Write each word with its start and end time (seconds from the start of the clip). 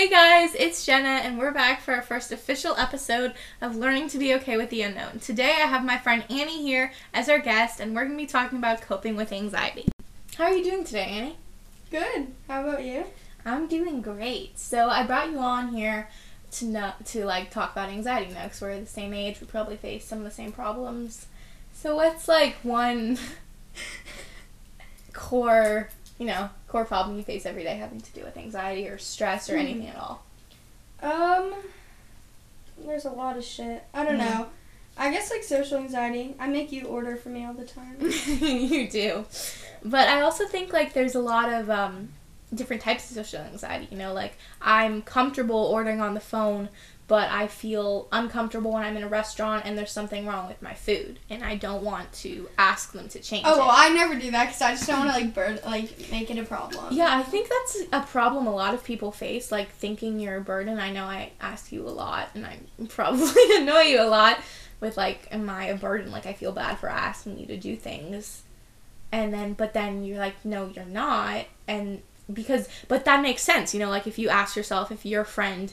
Hey 0.00 0.08
guys, 0.08 0.54
it's 0.54 0.86
Jenna, 0.86 1.20
and 1.20 1.38
we're 1.38 1.52
back 1.52 1.82
for 1.82 1.92
our 1.92 2.00
first 2.00 2.32
official 2.32 2.74
episode 2.76 3.34
of 3.60 3.76
Learning 3.76 4.08
to 4.08 4.16
Be 4.16 4.32
Okay 4.32 4.56
with 4.56 4.70
the 4.70 4.80
Unknown. 4.80 5.18
Today 5.18 5.50
I 5.50 5.66
have 5.66 5.84
my 5.84 5.98
friend 5.98 6.24
Annie 6.30 6.62
here 6.62 6.94
as 7.12 7.28
our 7.28 7.38
guest, 7.38 7.80
and 7.80 7.94
we're 7.94 8.06
going 8.06 8.16
to 8.16 8.22
be 8.22 8.26
talking 8.26 8.56
about 8.56 8.80
coping 8.80 9.14
with 9.14 9.30
anxiety. 9.30 9.90
How 10.36 10.44
are 10.44 10.56
you 10.56 10.64
doing 10.64 10.84
today, 10.84 11.04
Annie? 11.04 11.36
Good. 11.90 12.28
How 12.48 12.66
about 12.66 12.82
you? 12.82 13.04
I'm 13.44 13.66
doing 13.66 14.00
great. 14.00 14.58
So 14.58 14.88
I 14.88 15.02
brought 15.02 15.32
you 15.32 15.38
on 15.38 15.74
here 15.74 16.08
to 16.52 16.64
know, 16.64 16.94
to 17.04 17.26
like 17.26 17.50
talk 17.50 17.72
about 17.72 17.90
anxiety 17.90 18.32
now, 18.32 18.44
because 18.44 18.62
we're 18.62 18.80
the 18.80 18.86
same 18.86 19.12
age. 19.12 19.38
We 19.38 19.48
probably 19.48 19.76
face 19.76 20.06
some 20.06 20.16
of 20.16 20.24
the 20.24 20.30
same 20.30 20.50
problems. 20.50 21.26
So 21.74 21.96
what's 21.96 22.26
like 22.26 22.54
one 22.62 23.18
core, 25.12 25.90
you 26.20 26.26
know, 26.26 26.48
core 26.68 26.84
problem 26.84 27.16
you 27.16 27.24
face 27.24 27.46
every 27.46 27.64
day 27.64 27.76
having 27.76 28.00
to 28.00 28.12
do 28.12 28.22
with 28.22 28.36
anxiety 28.36 28.86
or 28.86 28.98
stress 28.98 29.48
or 29.50 29.54
Hmm. 29.54 29.60
anything 29.60 29.88
at 29.88 29.96
all? 29.96 30.22
Um, 31.02 31.54
there's 32.78 33.06
a 33.06 33.10
lot 33.10 33.36
of 33.38 33.44
shit. 33.44 33.82
I 33.94 34.04
don't 34.04 34.18
Yeah. 34.18 34.38
know. 34.38 34.46
I 34.98 35.10
guess 35.10 35.30
like 35.30 35.42
social 35.42 35.78
anxiety. 35.78 36.34
I 36.38 36.46
make 36.46 36.70
you 36.72 36.84
order 36.86 37.16
for 37.16 37.30
me 37.30 37.44
all 37.46 37.54
the 37.54 37.64
time. 37.64 37.96
you 38.40 38.86
do. 38.88 39.24
But 39.82 40.08
I 40.08 40.20
also 40.20 40.46
think 40.46 40.72
like 40.74 40.92
there's 40.92 41.14
a 41.14 41.20
lot 41.20 41.50
of 41.50 41.70
um, 41.70 42.10
different 42.54 42.82
types 42.82 43.08
of 43.10 43.16
social 43.16 43.40
anxiety. 43.40 43.88
You 43.90 43.96
know, 43.96 44.12
like 44.12 44.34
I'm 44.60 45.00
comfortable 45.00 45.56
ordering 45.56 46.02
on 46.02 46.12
the 46.12 46.20
phone, 46.20 46.68
but 47.10 47.28
I 47.28 47.48
feel 47.48 48.06
uncomfortable 48.12 48.70
when 48.70 48.84
I'm 48.84 48.96
in 48.96 49.02
a 49.02 49.08
restaurant 49.08 49.66
and 49.66 49.76
there's 49.76 49.90
something 49.90 50.28
wrong 50.28 50.46
with 50.46 50.62
my 50.62 50.74
food, 50.74 51.18
and 51.28 51.42
I 51.42 51.56
don't 51.56 51.82
want 51.82 52.12
to 52.12 52.48
ask 52.56 52.92
them 52.92 53.08
to 53.08 53.18
change 53.18 53.42
oh 53.48 53.58
well, 53.58 53.68
it. 53.68 53.74
I 53.74 53.88
never 53.88 54.14
do 54.14 54.30
that 54.30 54.44
because 54.46 54.62
I 54.62 54.70
just 54.74 54.86
don't 54.86 55.00
want 55.00 55.10
to 55.10 55.20
like 55.20 55.34
burn 55.34 55.58
like 55.66 56.08
make 56.12 56.30
it 56.30 56.38
a 56.38 56.44
problem. 56.44 56.94
Yeah, 56.94 57.08
I 57.18 57.24
think 57.24 57.48
that's 57.48 57.82
a 57.92 58.06
problem 58.06 58.46
a 58.46 58.54
lot 58.54 58.74
of 58.74 58.84
people 58.84 59.10
face, 59.10 59.50
like 59.50 59.72
thinking 59.72 60.20
you're 60.20 60.36
a 60.36 60.40
burden. 60.40 60.78
I 60.78 60.92
know 60.92 61.02
I 61.02 61.32
ask 61.40 61.72
you 61.72 61.82
a 61.84 61.90
lot, 61.90 62.28
and 62.36 62.46
I 62.46 62.60
probably 62.88 63.42
annoy 63.56 63.80
you 63.88 64.00
a 64.00 64.06
lot 64.06 64.38
with 64.78 64.96
like, 64.96 65.26
am 65.32 65.50
I 65.50 65.64
a 65.64 65.76
burden? 65.76 66.12
Like 66.12 66.26
I 66.26 66.32
feel 66.32 66.52
bad 66.52 66.78
for 66.78 66.88
asking 66.88 67.40
you 67.40 67.46
to 67.46 67.56
do 67.56 67.74
things, 67.74 68.44
and 69.10 69.34
then 69.34 69.54
but 69.54 69.74
then 69.74 70.04
you're 70.04 70.18
like, 70.18 70.44
no, 70.44 70.68
you're 70.68 70.84
not, 70.84 71.46
and 71.66 72.02
because 72.32 72.68
but 72.86 73.04
that 73.04 73.20
makes 73.20 73.42
sense, 73.42 73.74
you 73.74 73.80
know, 73.80 73.90
like 73.90 74.06
if 74.06 74.16
you 74.16 74.28
ask 74.28 74.54
yourself 74.54 74.92
if 74.92 75.04
your 75.04 75.24
friend 75.24 75.72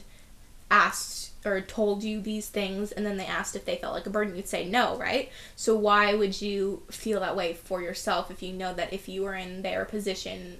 asked 0.70 1.32
or 1.44 1.60
told 1.60 2.02
you 2.02 2.20
these 2.20 2.48
things 2.48 2.92
and 2.92 3.06
then 3.06 3.16
they 3.16 3.24
asked 3.24 3.56
if 3.56 3.64
they 3.64 3.76
felt 3.76 3.94
like 3.94 4.06
a 4.06 4.10
burden 4.10 4.36
you'd 4.36 4.48
say 4.48 4.64
no 4.68 4.96
right 4.98 5.30
so 5.56 5.74
why 5.74 6.14
would 6.14 6.40
you 6.40 6.82
feel 6.90 7.20
that 7.20 7.36
way 7.36 7.54
for 7.54 7.80
yourself 7.80 8.30
if 8.30 8.42
you 8.42 8.52
know 8.52 8.74
that 8.74 8.92
if 8.92 9.08
you 9.08 9.22
were 9.22 9.34
in 9.34 9.62
their 9.62 9.84
position 9.84 10.58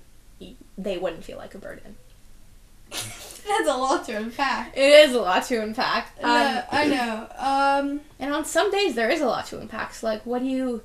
they 0.76 0.96
wouldn't 0.96 1.24
feel 1.24 1.36
like 1.36 1.54
a 1.54 1.58
burden 1.58 1.96
that's 2.90 3.68
a 3.68 3.76
lot 3.76 4.04
to 4.04 4.12
unpack. 4.12 4.74
it 4.76 5.08
is 5.08 5.14
a 5.14 5.20
lot 5.20 5.44
to 5.44 5.60
unpack 5.60 6.14
um, 6.22 6.30
No, 6.30 6.64
I 6.70 6.86
know. 6.86 7.28
Um, 7.36 8.00
and 8.18 8.32
on 8.32 8.44
some 8.44 8.70
days 8.70 8.94
there 8.94 9.10
is 9.10 9.20
a 9.20 9.26
lot 9.26 9.46
to 9.46 9.58
unpack 9.58 9.94
so 9.94 10.06
like 10.06 10.24
what 10.24 10.40
do 10.40 10.46
you 10.46 10.82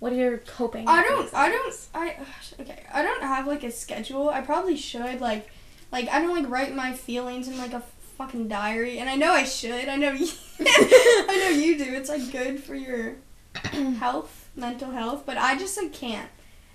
what 0.00 0.12
are 0.12 0.16
your 0.16 0.38
coping 0.38 0.88
I 0.88 1.02
don't. 1.02 1.32
I 1.34 1.50
don't. 1.50 1.88
I 1.94 2.16
okay. 2.60 2.82
I 2.92 3.02
don't 3.02 3.22
have 3.22 3.46
like 3.46 3.62
a 3.62 3.70
schedule. 3.70 4.30
I 4.30 4.40
probably 4.40 4.74
should 4.74 5.20
like, 5.20 5.50
like 5.92 6.08
I 6.08 6.20
don't 6.22 6.34
like 6.34 6.50
write 6.50 6.74
my 6.74 6.94
feelings 6.94 7.46
in 7.46 7.58
like 7.58 7.74
a 7.74 7.82
fucking 8.20 8.48
diary, 8.48 8.98
and 8.98 9.08
I 9.08 9.16
know 9.16 9.32
I 9.32 9.44
should. 9.44 9.88
I 9.88 9.96
know 9.96 10.12
you. 10.12 10.28
I 10.60 11.36
know 11.38 11.58
you 11.58 11.78
do. 11.78 11.94
It's 11.94 12.10
like 12.10 12.30
good 12.30 12.62
for 12.62 12.74
your 12.74 13.16
health, 13.98 14.50
mental 14.54 14.90
health, 14.90 15.22
but 15.24 15.38
I 15.38 15.56
just 15.56 15.80
like 15.80 15.94
can't. 15.94 16.28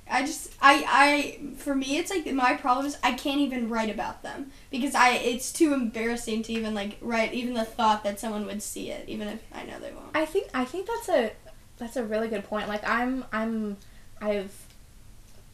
I 0.10 0.22
just 0.24 0.54
I 0.62 0.86
I 0.88 1.56
for 1.58 1.74
me 1.74 1.98
it's 1.98 2.12
like 2.12 2.32
my 2.32 2.54
problem 2.54 2.86
is 2.86 2.98
I 3.04 3.14
can't 3.14 3.40
even 3.40 3.70
write 3.70 3.90
about 3.90 4.22
them 4.22 4.52
because 4.70 4.94
I 4.94 5.14
it's 5.14 5.52
too 5.52 5.74
embarrassing 5.74 6.44
to 6.44 6.54
even 6.54 6.76
like 6.76 6.98
write 7.02 7.34
even 7.34 7.56
the 7.56 7.66
thought 7.66 8.04
that 8.04 8.20
someone 8.20 8.46
would 8.46 8.62
see 8.62 8.92
it 8.92 9.10
even 9.10 9.28
if 9.28 9.42
I 9.52 9.64
know 9.64 9.80
they 9.80 9.92
won't. 9.92 10.16
I 10.16 10.26
think 10.26 10.50
I 10.54 10.66
think 10.66 10.88
that's 10.88 11.10
a 11.10 11.32
that's 11.78 11.96
a 11.96 12.04
really 12.04 12.28
good 12.28 12.44
point. 12.44 12.68
Like 12.68 12.88
I'm 12.88 13.26
I'm 13.32 13.78
I 14.22 14.34
have 14.34 14.52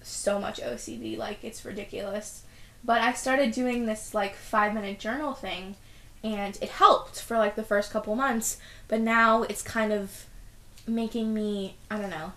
so 0.01 0.39
much 0.39 0.59
OCD, 0.59 1.17
like 1.17 1.43
it's 1.43 1.63
ridiculous. 1.63 2.43
But 2.83 3.01
I 3.01 3.13
started 3.13 3.51
doing 3.51 3.85
this 3.85 4.13
like 4.13 4.35
five 4.35 4.73
minute 4.73 4.99
journal 4.99 5.33
thing 5.33 5.75
and 6.23 6.57
it 6.61 6.69
helped 6.69 7.21
for 7.21 7.37
like 7.37 7.55
the 7.55 7.63
first 7.63 7.91
couple 7.91 8.15
months, 8.15 8.57
but 8.87 9.01
now 9.01 9.43
it's 9.43 9.61
kind 9.61 9.91
of 9.91 10.25
making 10.87 11.33
me 11.33 11.75
I 11.89 11.97
don't 11.97 12.09
know. 12.09 12.33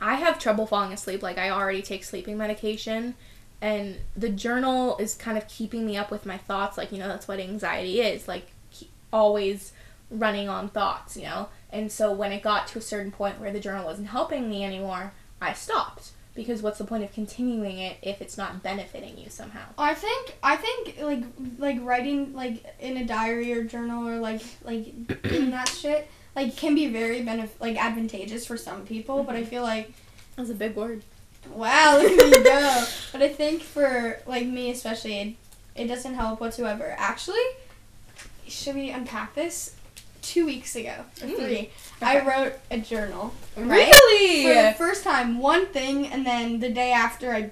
I 0.00 0.16
have 0.16 0.38
trouble 0.38 0.66
falling 0.66 0.92
asleep, 0.92 1.22
like 1.22 1.38
I 1.38 1.50
already 1.50 1.82
take 1.82 2.04
sleeping 2.04 2.36
medication 2.36 3.14
and 3.60 3.96
the 4.16 4.28
journal 4.28 4.96
is 4.98 5.14
kind 5.14 5.38
of 5.38 5.48
keeping 5.48 5.86
me 5.86 5.96
up 5.96 6.10
with 6.10 6.26
my 6.26 6.36
thoughts, 6.36 6.76
like 6.76 6.92
you 6.92 6.98
know 6.98 7.08
that's 7.08 7.28
what 7.28 7.40
anxiety 7.40 8.00
is, 8.00 8.28
like 8.28 8.48
ke- 8.72 8.88
always 9.12 9.72
running 10.10 10.48
on 10.48 10.68
thoughts, 10.68 11.16
you 11.16 11.24
know? 11.24 11.48
And 11.70 11.90
so 11.90 12.12
when 12.12 12.32
it 12.32 12.42
got 12.42 12.66
to 12.68 12.78
a 12.78 12.82
certain 12.82 13.10
point 13.10 13.40
where 13.40 13.52
the 13.52 13.60
journal 13.60 13.84
wasn't 13.84 14.08
helping 14.08 14.48
me 14.48 14.64
anymore, 14.64 15.12
I 15.40 15.52
stopped. 15.52 16.10
Because 16.36 16.62
what's 16.62 16.78
the 16.78 16.84
point 16.84 17.02
of 17.02 17.12
continuing 17.12 17.78
it 17.78 17.96
if 18.02 18.20
it's 18.20 18.36
not 18.36 18.62
benefiting 18.62 19.18
you 19.18 19.30
somehow? 19.30 19.62
I 19.78 19.94
think 19.94 20.36
I 20.42 20.56
think 20.56 20.98
like 21.00 21.24
like 21.58 21.78
writing 21.80 22.34
like 22.34 22.64
in 22.78 22.98
a 22.98 23.04
diary 23.04 23.52
or 23.52 23.64
journal 23.64 24.06
or 24.06 24.18
like 24.18 24.42
like 24.62 25.22
doing 25.22 25.50
that 25.50 25.68
shit 25.68 26.08
like 26.36 26.56
can 26.56 26.74
be 26.74 26.86
very 26.86 27.22
benef- 27.22 27.58
like 27.58 27.82
advantageous 27.82 28.46
for 28.46 28.56
some 28.56 28.84
people, 28.86 29.24
but 29.24 29.34
I 29.34 29.40
mm-hmm. 29.40 29.50
feel 29.50 29.62
like 29.62 29.92
That's 30.36 30.50
a 30.50 30.54
big 30.54 30.76
word. 30.76 31.02
wow, 31.50 31.98
look 32.00 32.12
at 32.12 32.30
me 32.30 32.44
go. 32.44 32.84
But 33.10 33.22
I 33.22 33.28
think 33.30 33.62
for 33.62 34.20
like 34.26 34.46
me 34.46 34.70
especially, 34.70 35.18
it, 35.18 35.34
it 35.74 35.86
doesn't 35.86 36.14
help 36.14 36.40
whatsoever. 36.40 36.94
Actually, 36.98 37.44
should 38.46 38.74
we 38.74 38.90
unpack 38.90 39.34
this? 39.34 39.74
Two 40.32 40.44
weeks 40.46 40.74
ago 40.74 40.94
or 41.22 41.28
Mm. 41.28 41.36
three, 41.36 41.70
I 42.02 42.20
wrote 42.20 42.54
a 42.70 42.78
journal. 42.78 43.32
Right? 43.56 43.90
Really? 43.92 44.42
for 44.44 44.54
the 44.68 44.74
first 44.76 45.04
time 45.04 45.38
one 45.38 45.66
thing 45.66 46.06
and 46.08 46.26
then 46.26 46.60
the 46.60 46.68
day 46.70 46.90
after 46.92 47.32
i 47.32 47.50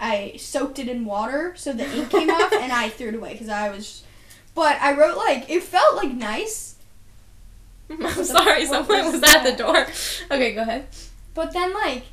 i 0.00 0.34
soaked 0.38 0.78
it 0.80 0.88
in 0.88 1.04
water 1.04 1.52
so 1.56 1.72
the 1.72 1.84
ink 1.96 2.10
came 2.10 2.28
off 2.30 2.52
and 2.64 2.72
i 2.72 2.88
threw 2.88 3.08
it 3.10 3.14
away 3.14 3.32
because 3.32 3.48
i 3.48 3.68
was 3.70 4.02
but 4.54 4.76
i 4.82 4.92
wrote 4.92 5.16
like 5.16 5.48
it 5.48 5.62
felt 5.62 5.94
like 5.96 6.12
nice 6.12 6.74
I'm 7.90 8.24
sorry, 8.24 8.64
someone 8.66 9.12
was 9.12 9.22
at 9.22 9.42
the 9.44 9.52
door. 9.52 9.86
Okay, 10.30 10.54
go 10.54 10.62
ahead. 10.62 10.86
but 11.34 11.52
then 11.52 11.72
like 11.74 12.04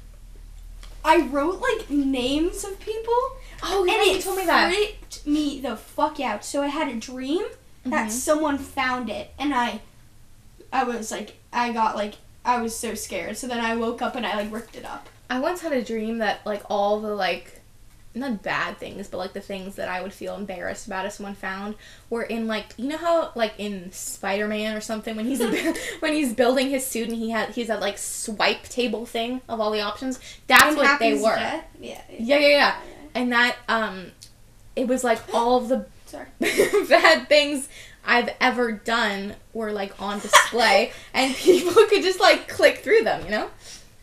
i 1.04 1.22
wrote 1.22 1.60
like 1.62 1.90
names 1.90 2.64
of 2.64 2.80
people 2.80 3.22
Oh, 3.64 3.82
and 3.84 3.92
yeah, 3.92 4.04
you 4.04 4.18
it 4.18 4.22
told 4.22 4.38
me 4.38 4.46
that. 4.46 4.72
freaked 4.74 5.26
me 5.26 5.60
the 5.62 5.76
fuck 5.76 6.20
out 6.20 6.44
so 6.46 6.62
i 6.62 6.68
had 6.68 6.88
a 6.90 6.96
dream 6.96 7.44
that 7.86 8.10
Mhm. 8.10 8.12
someone 8.12 8.58
found 8.60 9.10
it 9.10 9.34
and 9.40 9.54
i 9.56 9.82
i 10.72 10.84
was 10.84 11.12
like 11.12 11.36
i 11.54 11.72
got 11.72 11.96
like 11.96 12.16
i 12.46 12.62
was 12.62 12.76
so 12.76 12.94
scared 12.94 13.38
so 13.38 13.48
then 13.48 13.60
i 13.60 13.76
woke 13.76 14.02
up 14.02 14.16
and 14.16 14.26
i 14.26 14.36
like 14.36 14.52
ripped 14.52 14.76
it 14.76 14.86
up 14.86 15.08
I 15.32 15.40
once 15.40 15.62
had 15.62 15.72
a 15.72 15.82
dream 15.82 16.18
that 16.18 16.46
like 16.46 16.62
all 16.70 17.00
the 17.00 17.16
like 17.16 17.62
not 18.14 18.44
bad 18.44 18.78
things, 18.78 19.08
but 19.08 19.18
like 19.18 19.32
the 19.32 19.40
things 19.40 19.76
that 19.76 19.88
I 19.88 20.02
would 20.02 20.12
feel 20.12 20.36
embarrassed 20.36 20.86
about 20.88 21.06
if 21.06 21.14
someone 21.14 21.36
found 21.36 21.76
were 22.10 22.24
in 22.24 22.48
like 22.48 22.66
you 22.76 22.90
know 22.90 22.98
how 22.98 23.32
like 23.34 23.54
in 23.58 23.94
Spider 23.94 24.46
Man 24.46 24.76
or 24.76 24.82
something 24.82 25.16
when 25.16 25.26
he's 25.26 25.40
when 26.02 26.12
he's 26.12 26.34
building 26.34 26.70
his 26.70 26.86
suit 26.86 27.08
and 27.08 27.18
he 27.18 27.30
had 27.30 27.52
he's 27.52 27.68
that 27.68 27.80
like 27.80 27.98
swipe 27.98 28.64
table 28.64 29.06
thing 29.06 29.40
of 29.48 29.62
all 29.62 29.72
the 29.72 29.80
options. 29.80 30.20
That's 30.48 30.64
And 30.64 30.76
what 30.76 31.00
they 31.00 31.14
were. 31.14 31.34
Death? 31.34 31.66
yeah 31.80 32.02
Yeah, 32.10 32.38
yeah, 32.38 32.48
yeah. 32.48 32.76
And 33.16 33.32
that 33.32 33.56
um, 33.70 34.08
it 34.76 34.90
was 34.90 35.02
like 35.02 35.22
all 35.34 35.60
of 35.60 35.70
the 35.70 35.86
sorry 36.08 36.28
bad 36.90 37.30
things 37.30 37.70
I've 38.06 38.30
ever 38.40 38.72
done 38.72 39.36
were 39.54 39.72
like 39.72 40.00
on 40.02 40.20
display, 40.20 40.92
and 41.14 41.36
people 41.36 41.74
could 41.74 42.02
just 42.04 42.20
like 42.20 42.48
click 42.48 42.80
through 42.80 43.04
them. 43.04 43.24
You 43.26 43.32
know. 43.32 43.50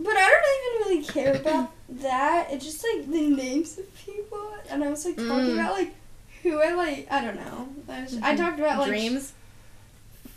But 0.00 0.16
I 0.16 0.28
don't 0.28 0.86
even 0.86 0.88
really 0.88 1.04
care 1.12 1.34
about 1.34 1.72
that. 2.02 2.48
It's 2.52 2.64
just 2.64 2.84
like 2.94 3.10
the 3.10 3.28
names 3.28 3.76
of 3.78 3.92
people, 3.96 4.52
and 4.70 4.84
I 4.84 4.90
was 4.90 5.04
like 5.04 5.16
talking 5.16 5.28
Mm. 5.50 5.54
about 5.54 5.72
like 5.72 5.94
who 6.42 6.60
I 6.62 6.72
like. 6.74 7.08
I 7.10 7.24
don't 7.24 7.36
know. 7.36 7.68
I, 7.88 8.02
was, 8.02 8.16
I 8.22 8.36
talked 8.36 8.60
about 8.60 8.78
like 8.78 8.88
dreams. 8.88 9.32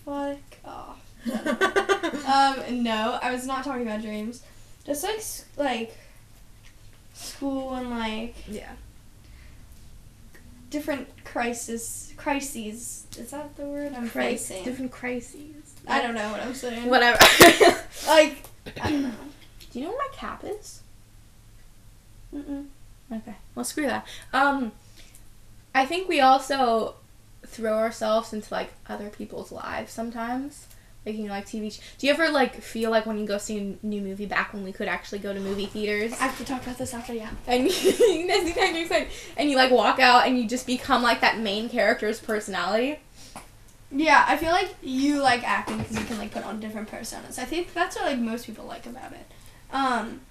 Fuck 0.05 0.37
off. 0.65 0.97
um, 1.31 2.83
no, 2.83 3.19
I 3.21 3.31
was 3.31 3.45
not 3.45 3.63
talking 3.63 3.83
about 3.83 4.01
dreams. 4.01 4.41
Just 4.85 5.03
like 5.03 5.21
like 5.57 5.97
school 7.13 7.75
and 7.75 7.91
like 7.91 8.35
Yeah. 8.47 8.71
Different 10.71 11.07
crisis 11.23 12.13
crises. 12.17 13.05
Is 13.17 13.31
that 13.31 13.55
the 13.55 13.65
word 13.65 13.93
I'm 13.93 14.07
facing? 14.07 14.63
Different 14.63 14.91
crises. 14.91 15.75
I 15.87 16.01
don't 16.01 16.15
know 16.15 16.31
what 16.31 16.41
I'm 16.41 16.55
saying. 16.55 16.89
Whatever. 16.89 17.19
Like 18.07 18.37
I 18.81 18.89
don't 18.89 19.03
know. 19.03 19.11
Do 19.69 19.79
you 19.79 19.85
know 19.85 19.91
where 19.91 19.99
my 19.99 20.15
cap 20.15 20.43
is? 20.43 20.81
Mm-mm. 22.33 22.65
Okay. 23.11 23.35
Well, 23.53 23.63
screw 23.63 23.85
that. 23.85 24.07
Um, 24.33 24.71
I 25.75 25.85
think 25.85 26.09
we 26.09 26.19
also 26.19 26.95
throw 27.45 27.77
ourselves 27.77 28.33
into 28.33 28.51
like 28.51 28.73
other 28.87 29.09
people's 29.09 29.51
lives 29.51 29.91
sometimes. 29.91 30.67
Like 31.05 31.15
you 31.15 31.29
like 31.29 31.47
TV. 31.47 31.71
Sh- 31.71 31.79
Do 31.97 32.05
you 32.05 32.13
ever 32.13 32.29
like 32.29 32.61
feel 32.61 32.91
like 32.91 33.07
when 33.07 33.17
you 33.17 33.25
go 33.25 33.37
see 33.39 33.57
a 33.57 33.85
new 33.85 34.01
movie 34.01 34.27
back 34.27 34.53
when 34.53 34.63
we 34.63 34.71
could 34.71 34.87
actually 34.87 35.19
go 35.19 35.33
to 35.33 35.39
movie 35.39 35.65
theaters? 35.65 36.13
I 36.13 36.27
have 36.27 36.37
to 36.37 36.45
talk 36.45 36.61
about 36.61 36.77
this 36.77 36.93
after, 36.93 37.13
yeah. 37.13 37.31
and 37.47 37.63
you, 37.63 38.27
that's 38.27 38.43
the 38.43 38.53
kind 38.55 38.75
of 38.75 38.83
excited. 38.83 39.07
And 39.35 39.49
you 39.49 39.55
like 39.55 39.71
walk 39.71 39.99
out 39.99 40.27
and 40.27 40.37
you 40.37 40.47
just 40.47 40.67
become 40.67 41.01
like 41.01 41.21
that 41.21 41.39
main 41.39 41.69
character's 41.69 42.19
personality. 42.19 42.99
Yeah, 43.91 44.23
I 44.27 44.37
feel 44.37 44.51
like 44.51 44.75
you 44.81 45.21
like 45.21 45.43
acting 45.43 45.79
because 45.79 45.97
you 45.97 46.05
can 46.05 46.17
like 46.19 46.31
put 46.31 46.45
on 46.45 46.59
different 46.59 46.89
personas. 46.89 47.39
I 47.39 47.45
think 47.45 47.73
that's 47.73 47.95
what 47.95 48.05
like 48.05 48.19
most 48.19 48.45
people 48.45 48.65
like 48.65 48.85
about 48.85 49.11
it. 49.11 49.25
Um, 49.73 50.21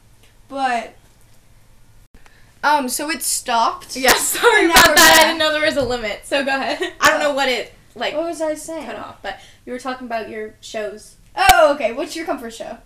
but 0.48 0.94
um, 2.62 2.88
so 2.88 3.10
it 3.10 3.22
stopped. 3.22 3.96
Yeah, 3.96 4.14
sorry 4.14 4.66
about 4.66 4.94
that. 4.94 5.18
I 5.20 5.26
didn't 5.26 5.38
know 5.38 5.52
there 5.52 5.66
was 5.66 5.76
a 5.76 5.82
limit. 5.82 6.20
So 6.24 6.44
go 6.44 6.54
ahead. 6.54 6.92
I 7.00 7.10
don't 7.10 7.20
know 7.20 7.34
what 7.34 7.48
it 7.48 7.72
like 7.94 8.14
What 8.14 8.24
was 8.24 8.40
I 8.40 8.54
saying? 8.54 8.86
cut 8.86 8.96
off, 8.96 9.22
but 9.22 9.40
you 9.66 9.72
were 9.72 9.78
talking 9.78 10.06
about 10.06 10.28
your 10.28 10.54
shows. 10.60 11.16
Oh, 11.36 11.72
okay. 11.74 11.92
What's 11.92 12.16
your 12.16 12.26
comfort 12.26 12.52
show? 12.54 12.78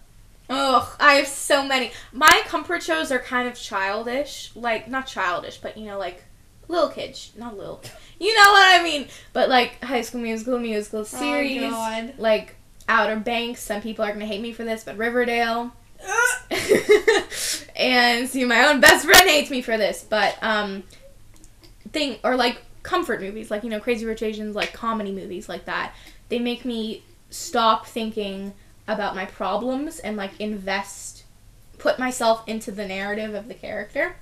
Oh, 0.50 0.94
I 1.00 1.14
have 1.14 1.26
so 1.26 1.66
many. 1.66 1.90
My 2.12 2.42
comfort 2.46 2.82
shows 2.82 3.10
are 3.10 3.18
kind 3.18 3.48
of 3.48 3.54
childish, 3.54 4.50
like 4.54 4.88
not 4.88 5.06
childish, 5.06 5.56
but 5.58 5.78
you 5.78 5.86
know, 5.86 5.98
like 5.98 6.22
little 6.68 6.90
kids, 6.90 7.32
not 7.36 7.56
little. 7.56 7.80
You 8.20 8.32
know 8.34 8.50
what 8.52 8.80
I 8.80 8.82
mean? 8.82 9.08
But 9.32 9.48
like 9.48 9.82
High 9.82 10.02
School 10.02 10.20
Musical, 10.20 10.58
musical 10.58 11.04
series, 11.04 11.62
Oh 11.62 11.70
God. 11.70 12.14
like 12.18 12.56
Outer 12.88 13.16
Banks. 13.16 13.60
Some 13.62 13.80
people 13.82 14.04
are 14.04 14.12
gonna 14.12 14.26
hate 14.26 14.40
me 14.42 14.52
for 14.52 14.64
this, 14.64 14.84
but 14.84 14.96
Riverdale. 14.98 15.72
and 17.76 18.28
see, 18.28 18.44
my 18.44 18.66
own 18.68 18.80
best 18.80 19.04
friend 19.06 19.28
hates 19.28 19.50
me 19.50 19.62
for 19.62 19.76
this, 19.76 20.04
but 20.08 20.36
um, 20.42 20.82
thing 21.92 22.18
or 22.22 22.36
like 22.36 22.60
comfort 22.84 23.20
movies, 23.20 23.50
like 23.50 23.64
you 23.64 23.70
know, 23.70 23.80
Crazy 23.80 24.06
Rich 24.06 24.22
Asians, 24.22 24.54
like 24.54 24.72
comedy 24.72 25.10
movies 25.10 25.48
like 25.48 25.64
that. 25.64 25.92
They 26.28 26.38
make 26.38 26.64
me 26.64 27.02
stop 27.30 27.86
thinking 27.86 28.54
about 28.86 29.16
my 29.16 29.24
problems 29.24 29.98
and 29.98 30.16
like 30.16 30.40
invest, 30.40 31.24
put 31.78 31.98
myself 31.98 32.46
into 32.46 32.70
the 32.70 32.86
narrative 32.86 33.34
of 33.34 33.48
the 33.48 33.54
character. 33.54 34.14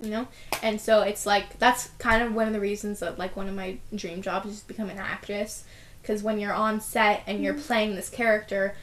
You 0.00 0.10
know, 0.10 0.28
and 0.62 0.80
so 0.80 1.02
it's 1.02 1.26
like 1.26 1.58
that's 1.58 1.88
kind 1.98 2.22
of 2.22 2.32
one 2.32 2.46
of 2.46 2.52
the 2.52 2.60
reasons 2.60 3.00
that 3.00 3.18
like 3.18 3.36
one 3.36 3.48
of 3.48 3.54
my 3.54 3.78
dream 3.92 4.22
jobs 4.22 4.48
is 4.48 4.60
to 4.60 4.68
become 4.68 4.88
an 4.90 4.98
actress, 4.98 5.64
because 6.00 6.22
when 6.22 6.38
you're 6.38 6.54
on 6.54 6.80
set 6.80 7.24
and 7.26 7.42
you're 7.42 7.54
mm-hmm. 7.54 7.62
playing 7.62 7.96
this 7.96 8.08
character, 8.08 8.76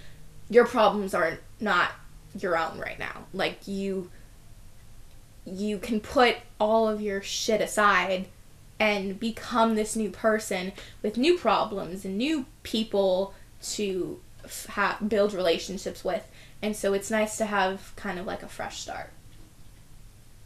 your 0.50 0.66
problems 0.66 1.14
are 1.14 1.40
not 1.62 1.92
your 2.38 2.58
own 2.58 2.78
right 2.78 3.00
now. 3.00 3.28
Like 3.34 3.66
you 3.66 4.12
you 5.46 5.78
can 5.78 6.02
put 6.02 6.36
all 6.60 6.90
of 6.90 7.00
your 7.00 7.22
shit 7.22 7.62
aside 7.62 8.28
and 8.80 9.20
become 9.20 9.76
this 9.76 9.96
new 9.96 10.10
person 10.10 10.72
with 11.02 11.18
new 11.18 11.38
problems 11.38 12.04
and 12.06 12.18
new 12.18 12.46
people 12.64 13.34
to 13.62 14.20
ha- 14.70 14.98
build 15.08 15.34
relationships 15.34 16.04
with. 16.04 16.28
And 16.62 16.76
so 16.76 16.94
it's 16.94 17.10
nice 17.12 17.38
to 17.38 17.46
have 17.46 17.94
kind 17.96 18.20
of 18.20 18.26
like 18.26 18.44
a 18.44 18.48
fresh 18.48 18.80
start. 18.82 19.12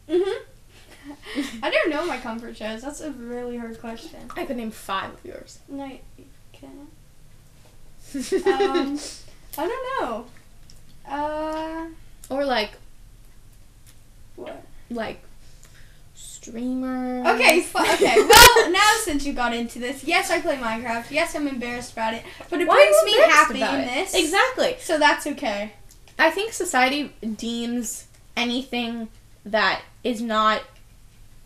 Mhm. 0.08 0.38
I 1.62 1.70
don't 1.70 1.90
know 1.90 2.04
my 2.06 2.18
comfort 2.18 2.56
shows. 2.56 2.82
That's 2.82 3.00
a 3.00 3.10
really 3.10 3.56
hard 3.56 3.80
question. 3.80 4.20
I 4.36 4.44
could 4.44 4.56
name 4.56 4.70
five 4.70 5.14
of 5.14 5.24
yours. 5.24 5.58
No, 5.68 5.86
you 5.86 6.24
can't. 6.52 6.88
Um, 8.46 8.98
I 9.58 9.66
don't 9.68 10.00
know. 10.00 10.26
Uh, 11.08 11.86
or 12.28 12.44
like 12.44 12.72
what? 14.36 14.62
like 14.90 15.20
streamers. 16.40 17.26
Okay, 17.26 17.66
okay. 17.74 18.16
Well, 18.28 18.70
now 18.70 18.92
since 19.02 19.26
you 19.26 19.32
got 19.32 19.54
into 19.54 19.78
this, 19.78 20.04
yes, 20.04 20.30
I 20.30 20.40
play 20.40 20.56
Minecraft. 20.56 21.10
Yes, 21.10 21.34
I'm 21.34 21.46
embarrassed 21.46 21.92
about 21.92 22.14
it, 22.14 22.22
but 22.48 22.60
it 22.60 22.68
Why 22.68 22.76
brings 22.76 23.04
me 23.04 23.22
happy 23.30 23.60
in 23.62 23.80
it? 23.88 23.94
this. 23.94 24.14
Exactly. 24.14 24.76
So 24.80 24.98
that's 24.98 25.26
okay. 25.26 25.72
I 26.18 26.30
think 26.30 26.52
society 26.52 27.12
deems 27.36 28.06
anything 28.36 29.08
that 29.44 29.82
is 30.04 30.20
not 30.20 30.62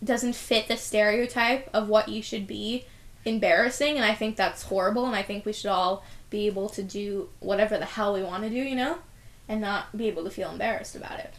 doesn't 0.03 0.35
fit 0.35 0.67
the 0.67 0.77
stereotype 0.77 1.69
of 1.73 1.87
what 1.87 2.09
you 2.09 2.21
should 2.21 2.45
be 2.45 2.85
embarrassing 3.23 3.95
and 3.95 4.05
I 4.05 4.13
think 4.13 4.35
that's 4.35 4.63
horrible 4.63 5.05
and 5.07 5.15
I 5.15 5.23
think 5.23 5.45
we 5.45 5.53
should 5.53 5.71
all 5.71 6.03
be 6.29 6.45
able 6.47 6.69
to 6.69 6.83
do 6.83 7.29
whatever 7.39 7.77
the 7.77 7.85
hell 7.85 8.13
we 8.13 8.21
want 8.21 8.43
to 8.43 8.49
do, 8.49 8.57
you 8.57 8.75
know? 8.75 8.97
And 9.47 9.61
not 9.61 9.95
be 9.95 10.07
able 10.07 10.23
to 10.25 10.29
feel 10.29 10.51
embarrassed 10.51 10.95
about 10.95 11.19
it. 11.19 11.33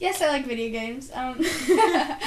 Yes, 0.00 0.20
I 0.22 0.28
like 0.28 0.46
video 0.46 0.70
games. 0.70 1.10
Um, 1.14 1.36
I 1.40 2.18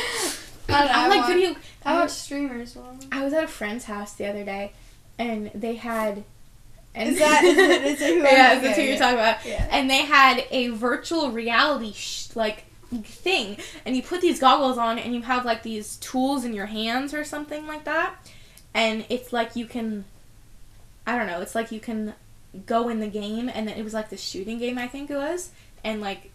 don't 0.67 0.69
know, 0.69 0.75
I 0.75 1.05
I 1.05 1.07
like 1.09 1.19
watch- 1.21 1.27
video 1.33 1.55
I 1.85 1.93
watch 1.99 2.11
streamers. 2.11 2.75
Well, 2.75 2.97
I 3.11 3.23
was 3.23 3.33
at 3.33 3.43
a 3.43 3.47
friend's 3.47 3.85
house 3.85 4.13
the 4.13 4.27
other 4.27 4.43
day 4.45 4.71
and 5.19 5.51
they 5.53 5.75
had 5.75 6.23
and 6.95 7.09
Is 7.09 7.19
that- 7.19 7.43
is 7.43 7.57
it- 7.57 7.81
is 7.83 8.01
it 8.01 8.13
who 8.15 8.21
yeah, 8.23 8.59
that's 8.59 8.77
who 8.77 8.83
you're 8.83 8.97
talking 8.97 9.15
about. 9.15 9.43
Yeah. 9.45 9.67
And 9.71 9.89
they 9.89 10.03
had 10.03 10.45
a 10.51 10.67
virtual 10.69 11.31
reality 11.31 11.91
sh- 11.93 12.29
like 12.35 12.65
thing, 13.03 13.57
and 13.85 13.95
you 13.95 14.03
put 14.03 14.21
these 14.21 14.39
goggles 14.39 14.77
on, 14.77 14.99
and 14.99 15.15
you 15.15 15.23
have 15.23 15.43
like 15.45 15.63
these 15.63 15.95
tools 15.97 16.45
in 16.45 16.53
your 16.53 16.67
hands 16.67 17.11
or 17.15 17.23
something 17.23 17.65
like 17.65 17.85
that, 17.85 18.13
and 18.75 19.03
it's 19.09 19.33
like 19.33 19.55
you 19.55 19.65
can, 19.65 20.05
I 21.07 21.17
don't 21.17 21.25
know, 21.25 21.41
it's 21.41 21.55
like 21.55 21.71
you 21.71 21.79
can 21.79 22.13
go 22.67 22.89
in 22.89 22.99
the 22.99 23.07
game, 23.07 23.49
and 23.49 23.67
then 23.67 23.75
it 23.79 23.83
was 23.83 23.95
like 23.95 24.09
the 24.11 24.17
shooting 24.17 24.59
game, 24.59 24.77
I 24.77 24.87
think 24.87 25.09
it 25.09 25.15
was, 25.17 25.49
and 25.83 25.99
like. 26.01 26.29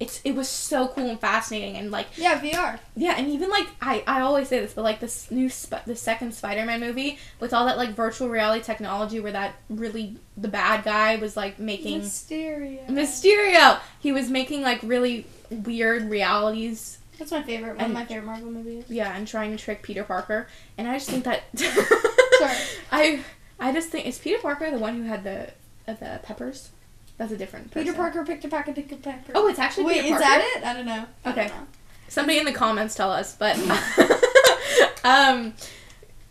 It's, 0.00 0.20
it 0.24 0.36
was 0.36 0.48
so 0.48 0.86
cool 0.86 1.10
and 1.10 1.18
fascinating 1.20 1.76
and 1.76 1.90
like 1.90 2.06
yeah, 2.16 2.40
VR. 2.40 2.78
yeah, 2.94 3.14
and 3.18 3.26
even 3.28 3.50
like 3.50 3.66
I, 3.82 4.04
I 4.06 4.20
always 4.20 4.48
say 4.48 4.60
this, 4.60 4.72
but 4.72 4.82
like 4.84 5.00
this 5.00 5.28
new 5.30 5.48
sp- 5.50 5.82
the 5.86 5.96
second 5.96 6.32
Spider-Man 6.34 6.78
movie 6.78 7.18
with 7.40 7.52
all 7.52 7.66
that 7.66 7.76
like 7.76 7.90
virtual 7.96 8.28
reality 8.28 8.62
technology, 8.62 9.18
where 9.18 9.32
that 9.32 9.56
really 9.68 10.16
the 10.36 10.46
bad 10.46 10.84
guy 10.84 11.16
was 11.16 11.36
like 11.36 11.58
making 11.58 12.02
Mysterio. 12.02 12.86
Mysterio. 12.88 13.80
He 13.98 14.12
was 14.12 14.30
making 14.30 14.62
like 14.62 14.78
really 14.84 15.26
weird 15.50 16.08
realities, 16.08 16.98
That's 17.18 17.32
my 17.32 17.42
favorite. 17.42 17.70
One 17.76 17.78
And- 17.86 17.90
of 17.92 17.98
my 17.98 18.04
favorite 18.04 18.26
Marvel 18.26 18.52
movies. 18.52 18.84
yeah, 18.88 19.16
and 19.16 19.26
trying 19.26 19.50
to 19.50 19.56
trick 19.62 19.82
Peter 19.82 20.04
Parker. 20.04 20.46
And 20.76 20.86
I 20.86 20.94
just 20.94 21.10
think 21.10 21.24
that 21.24 21.42
Sorry. 22.38 22.56
I 22.92 23.24
I 23.58 23.72
just 23.72 23.88
think 23.88 24.06
is 24.06 24.18
Peter 24.18 24.38
Parker 24.40 24.70
the 24.70 24.78
one 24.78 24.94
who 24.94 25.02
had 25.08 25.24
the 25.24 25.48
uh, 25.88 25.94
the 25.94 26.20
peppers? 26.22 26.70
That's 27.18 27.32
a 27.32 27.36
different 27.36 27.70
person. 27.70 27.84
Peter 27.84 27.96
Parker 27.96 28.24
picked 28.24 28.44
a 28.44 28.48
pack 28.48 28.68
of 28.68 28.76
pickle 28.76 28.96
pepper. 28.98 29.32
Oh, 29.34 29.48
it's 29.48 29.58
actually 29.58 29.84
Wait, 29.86 30.02
Peter 30.02 30.14
is 30.14 30.20
that 30.20 30.52
it? 30.56 30.64
I 30.64 30.72
don't 30.72 30.86
know. 30.86 31.04
Okay. 31.26 31.48
don't 31.48 31.56
know. 31.56 31.66
Somebody 32.08 32.38
in 32.38 32.44
the 32.44 32.52
comments 32.52 32.94
tell 32.94 33.10
us, 33.10 33.34
but 33.36 33.58
um, 35.04 35.52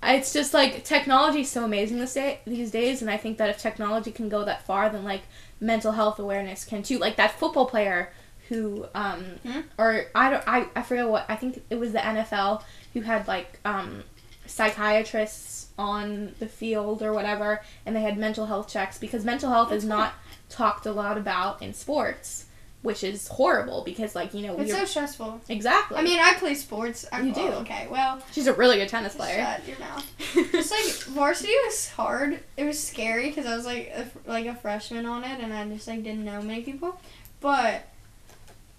it's 0.01 0.31
just 0.33 0.53
like 0.53 0.83
technology 0.85 1.41
is 1.41 1.51
so 1.51 1.65
amazing 1.65 1.99
this 1.99 2.13
day 2.13 2.39
these 2.45 2.71
days, 2.71 3.01
and 3.01 3.11
I 3.11 3.17
think 3.17 3.37
that 3.37 3.49
if 3.49 3.57
technology 3.57 4.11
can 4.11 4.29
go 4.29 4.45
that 4.45 4.65
far, 4.65 4.89
then 4.89 5.03
like 5.03 5.23
mental 5.59 5.91
health 5.91 6.19
awareness 6.19 6.63
can 6.63 6.83
too. 6.83 6.97
Like 6.97 7.17
that 7.17 7.37
football 7.37 7.65
player 7.65 8.11
who 8.47 8.85
um 8.95 9.23
Hmm? 9.43 9.61
or 9.77 10.05
I 10.15 10.29
don't 10.29 10.43
I 10.47 10.67
I 10.75 10.81
forget 10.81 11.07
what 11.09 11.25
I 11.27 11.35
think 11.35 11.61
it 11.69 11.75
was 11.75 11.91
the 11.91 11.99
NFL 11.99 12.63
who 12.93 13.01
had 13.01 13.27
like 13.27 13.59
um 13.65 14.03
psychiatrists 14.45 15.67
on 15.77 16.33
the 16.39 16.47
field 16.47 17.03
or 17.03 17.13
whatever, 17.13 17.61
and 17.85 17.95
they 17.95 18.01
had 18.01 18.17
mental 18.17 18.45
health 18.45 18.69
checks 18.69 18.97
because 18.97 19.25
mental 19.25 19.51
health 19.51 19.71
is 19.71 19.83
That's 19.83 19.89
not 19.89 20.13
talked 20.49 20.85
a 20.85 20.91
lot 20.91 21.17
about 21.17 21.61
in 21.61 21.73
sports. 21.73 22.45
Which 22.83 23.03
is 23.03 23.27
horrible 23.27 23.81
because, 23.83 24.15
like, 24.15 24.35
you 24.35 24.45
know, 24.45 24.53
It's 24.59 24.71
we're 24.71 24.79
so 24.79 24.85
stressful. 24.85 25.41
exactly. 25.49 25.97
I 25.97 26.03
mean, 26.03 26.19
I 26.21 26.35
play 26.35 26.53
sports. 26.53 27.05
I, 27.11 27.21
You 27.21 27.33
do. 27.33 27.41
oh, 27.41 27.59
okay, 27.61 27.87
well, 27.89 28.21
She's 28.31 28.45
a 28.45 28.53
really 28.53 28.77
good 28.77 28.87
tennis 28.87 29.15
player. 29.15 29.43
shut 29.43 29.67
your 29.67 29.79
mouth. 29.79 30.05
It's 30.53 30.71
like 30.71 31.13
varsity 31.15 31.51
was 31.65 31.89
hard. 31.89 32.39
It 32.55 32.63
was 32.65 32.81
scary 32.81 33.29
because 33.29 33.47
I 33.47 33.55
was 33.57 33.65
like 33.65 33.91
a, 33.95 34.05
like 34.29 34.45
a 34.45 34.53
freshman 34.55 35.05
on 35.07 35.23
it, 35.23 35.41
and 35.41 35.51
I 35.53 35.67
just 35.67 35.87
like 35.87 36.03
didn't 36.03 36.23
know 36.23 36.39
many 36.41 36.61
people. 36.61 37.01
But 37.41 37.87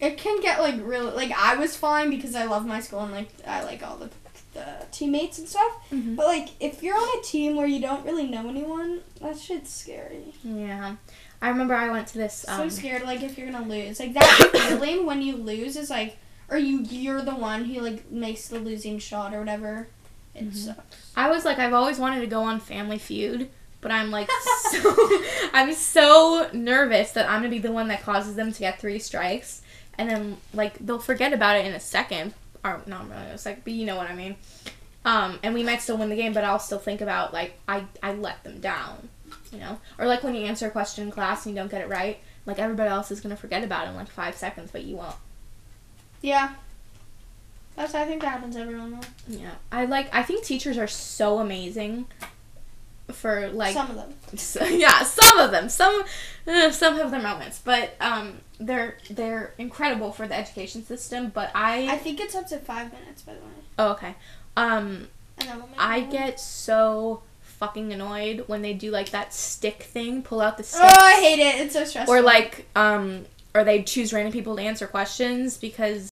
it 0.01 0.17
can 0.17 0.41
get 0.41 0.61
like 0.61 0.77
really 0.81 1.11
like 1.11 1.33
I 1.37 1.57
was 1.57 1.77
fine 1.77 2.09
because 2.09 2.37
I 2.37 2.45
love 2.45 2.65
my 2.65 2.81
school 2.81 3.01
and 3.01 3.13
like 3.13 3.29
I 3.47 3.65
like 3.65 3.83
all 3.87 3.97
the 3.97 4.09
the 4.55 4.87
teammates 4.93 5.39
and 5.39 5.49
stuff. 5.49 5.73
Mhm. 5.93 6.15
But 6.17 6.27
like 6.27 6.49
if 6.61 6.83
you're 6.85 6.97
on 6.97 7.19
a 7.19 7.23
team 7.23 7.57
where 7.57 7.67
you 7.67 7.81
don't 7.81 8.07
really 8.07 8.29
know 8.29 8.49
anyone, 8.49 9.01
that 9.21 9.39
shit's 9.39 9.71
scary. 9.75 10.33
Yeah. 10.45 10.95
I 11.41 11.49
remember 11.51 11.75
I 11.75 11.89
went 11.91 12.09
to 12.09 12.19
this. 12.19 12.45
so 12.49 12.63
Um, 12.63 12.71
scared 12.71 13.03
like 13.03 13.23
if 13.23 13.39
you're 13.39 13.51
gonna 13.51 13.67
lose. 13.67 14.01
Like 14.01 14.15
that 14.15 14.51
feeling 14.69 15.07
when 15.07 15.23
you 15.23 15.37
lose 15.37 15.77
is 15.77 15.91
like 15.91 16.17
or 16.51 16.59
you 16.59 16.81
you're 16.81 17.23
the 17.23 17.35
one 17.35 17.65
who 17.67 17.81
like 17.81 18.11
makes 18.11 18.49
the 18.49 18.59
losing 18.59 18.99
shot 18.99 19.35
or 19.35 19.39
whatever. 19.41 19.89
It 20.35 20.51
Mhm. 20.51 20.55
sucks. 20.55 21.13
I 21.17 21.29
was 21.31 21.45
like, 21.45 21.59
I've 21.59 21.75
always 21.75 21.99
wanted 21.99 22.21
to 22.21 22.27
go 22.27 22.43
on 22.43 22.61
Family 22.61 22.99
Feud, 22.99 23.51
but 23.81 23.91
I'm 23.91 24.11
like, 24.11 24.31
so, 24.71 24.95
I'm 25.53 25.73
so 25.75 26.49
nervous 26.53 27.13
that 27.13 27.29
I'm 27.29 27.41
gonna 27.41 27.49
be 27.51 27.59
the 27.59 27.73
one 27.73 27.89
that 27.89 28.03
causes 28.03 28.35
them 28.37 28.53
to 28.53 28.59
get 28.61 28.81
three 28.81 28.99
strikes, 28.99 29.63
and 29.97 30.09
then 30.09 30.37
like 30.55 30.79
they'll 30.79 30.99
forget 30.99 31.33
about 31.33 31.57
it 31.57 31.67
in 31.67 31.73
a 31.75 31.81
second, 31.81 32.35
or 32.65 32.83
not 32.87 33.09
really 33.11 33.23
a 33.33 33.39
second, 33.39 33.63
but 33.65 33.73
you 33.73 33.85
know 33.87 33.97
what 33.97 34.09
I 34.11 34.15
mean. 34.15 34.37
Um, 35.05 35.39
and 35.43 35.55
we 35.55 35.63
might 35.63 35.81
still 35.83 35.97
win 35.97 36.09
the 36.11 36.17
game, 36.17 36.33
but 36.33 36.45
I'll 36.45 36.59
still 36.59 36.79
think 36.79 37.01
about 37.01 37.33
like 37.33 37.59
I 37.69 37.85
I 38.03 38.13
let 38.13 38.43
them 38.45 38.61
down, 38.61 39.09
you 39.53 39.59
know, 39.59 39.79
or 39.99 40.07
like 40.07 40.23
when 40.23 40.35
you 40.35 40.45
answer 40.45 40.67
a 40.67 40.71
question 40.71 41.05
in 41.05 41.11
class 41.11 41.47
and 41.47 41.55
you 41.55 41.61
don't 41.61 41.71
get 41.71 41.81
it 41.81 41.89
right, 41.89 42.19
like 42.47 42.59
everybody 42.59 42.89
else 42.91 43.11
is 43.11 43.21
gonna 43.21 43.37
forget 43.37 43.63
about 43.65 43.87
it 43.87 43.91
in 43.91 43.97
like 43.97 44.09
five 44.09 44.35
seconds, 44.37 44.71
but 44.73 44.85
you 44.85 44.97
won't. 44.97 45.17
Yeah. 46.23 46.55
That's 47.77 47.95
I 47.95 48.05
think 48.07 48.23
that 48.23 48.29
happens 48.33 48.57
to 48.57 48.63
everyone 48.63 48.93
though. 48.93 49.07
Yeah, 49.29 49.53
I 49.71 49.85
like. 49.85 50.13
I 50.13 50.23
think 50.25 50.45
teachers 50.45 50.77
are 50.79 50.89
so 50.89 51.39
amazing. 51.39 52.07
for 53.13 53.49
like 53.51 53.73
Some 53.73 53.91
of 53.91 53.97
them. 53.97 54.15
so, 54.37 54.65
yeah, 54.67 55.03
some 55.05 55.39
of 55.39 55.51
them, 55.53 55.69
some 55.69 56.03
uh, 56.47 56.71
some 56.73 56.97
have 56.97 57.11
their 57.13 57.23
moments, 57.23 57.61
but 57.65 57.95
um, 58.01 58.39
they're 58.59 58.99
they're 59.11 59.55
incredible 59.59 60.11
for 60.11 60.27
the 60.27 60.37
education 60.37 60.85
system. 60.85 61.29
But 61.29 61.53
I, 61.55 61.89
I 61.95 61.99
think 61.99 62.19
it's 62.21 62.35
up 62.35 62.49
to 62.49 62.59
five 62.59 62.93
minutes, 62.93 63.23
by 63.23 63.35
the 63.35 63.41
way. 63.41 63.47
oh, 63.79 63.93
okay, 63.93 64.15
um, 64.57 65.07
And 65.39 65.49
then 65.49 65.59
we'll 65.59 65.69
make 65.69 65.79
I 65.79 66.01
get 66.01 66.41
so 66.41 67.23
fucking 67.59 67.93
annoyed 67.93 68.45
when 68.47 68.63
they 68.63 68.73
do 68.73 68.91
like 68.91 69.11
that 69.11 69.35
stick 69.35 69.83
thing, 69.83 70.23
pull 70.23 70.41
out 70.41 70.57
the 70.57 70.63
stick, 70.65 70.81
Oh, 70.83 71.01
I 71.01 71.21
hate 71.21 71.39
it. 71.41 71.61
It's 71.61 71.75
so 71.75 71.85
stressful. 71.85 72.15
or 72.15 72.21
like 72.23 72.67
um, 72.77 73.27
or 73.55 73.65
they 73.65 73.83
choose 73.83 74.13
random 74.13 74.33
people 74.33 74.57
to 74.57 74.63
answer 74.63 74.87
questions 74.87 75.57
because 75.59 76.11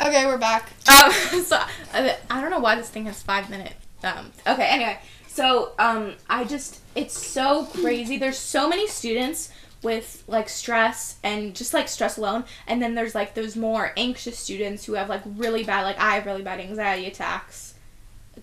Okay, 0.00 0.26
we're 0.26 0.38
back. 0.38 0.70
Um, 0.88 1.10
so 1.42 1.60
I, 1.94 2.16
don't 2.40 2.50
know 2.50 2.58
why 2.58 2.74
this 2.76 2.88
thing 2.88 3.06
has 3.06 3.22
five 3.22 3.48
minute. 3.50 3.74
Um, 4.04 4.30
okay, 4.46 4.66
anyway, 4.66 4.98
so 5.28 5.72
um, 5.78 6.14
I 6.28 6.44
just 6.44 6.80
it's 6.94 7.16
so 7.16 7.64
crazy. 7.66 8.18
There's 8.18 8.38
so 8.38 8.68
many 8.68 8.86
students 8.86 9.50
with 9.82 10.22
like 10.28 10.48
stress 10.48 11.16
and 11.24 11.54
just 11.54 11.72
like 11.74 11.88
stress 11.88 12.18
alone, 12.18 12.44
and 12.66 12.82
then 12.82 12.94
there's 12.94 13.14
like 13.14 13.34
those 13.34 13.56
more 13.56 13.92
anxious 13.96 14.38
students 14.38 14.84
who 14.84 14.94
have 14.94 15.08
like 15.08 15.22
really 15.36 15.64
bad 15.64 15.82
like 15.82 15.98
I 15.98 16.16
have 16.16 16.26
really 16.26 16.42
bad 16.42 16.60
anxiety 16.60 17.06
attacks 17.06 17.74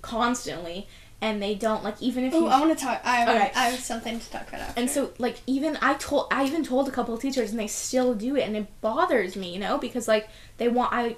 constantly, 0.02 0.88
and 1.22 1.42
they 1.42 1.54
don't 1.56 1.84
like 1.84 2.02
even 2.02 2.24
if 2.24 2.34
Oh, 2.34 2.48
I 2.48 2.60
want 2.60 2.78
to 2.78 2.86
talk. 2.86 3.02
I 3.04 3.16
have, 3.18 3.30
Okay. 3.30 3.52
I 3.56 3.70
have 3.70 3.80
something 3.80 4.20
to 4.20 4.30
talk 4.30 4.48
about 4.48 4.62
after. 4.62 4.80
and 4.80 4.90
so 4.90 5.12
like 5.18 5.38
even 5.48 5.78
I 5.82 5.96
told 5.96 6.28
I 6.32 6.46
even 6.46 6.64
told 6.64 6.88
a 6.88 6.92
couple 6.92 7.14
of 7.14 7.22
teachers 7.22 7.52
and 7.52 7.60
they 7.60 7.68
still 7.68 8.14
do 8.16 8.36
it 8.36 8.44
and 8.44 8.56
it 8.56 8.68
bothers 8.82 9.36
me, 9.36 9.54
you 9.54 9.60
know, 9.60 9.78
because 9.78 10.08
like 10.08 10.30
they 10.58 10.68
want 10.70 10.94
I 10.94 11.16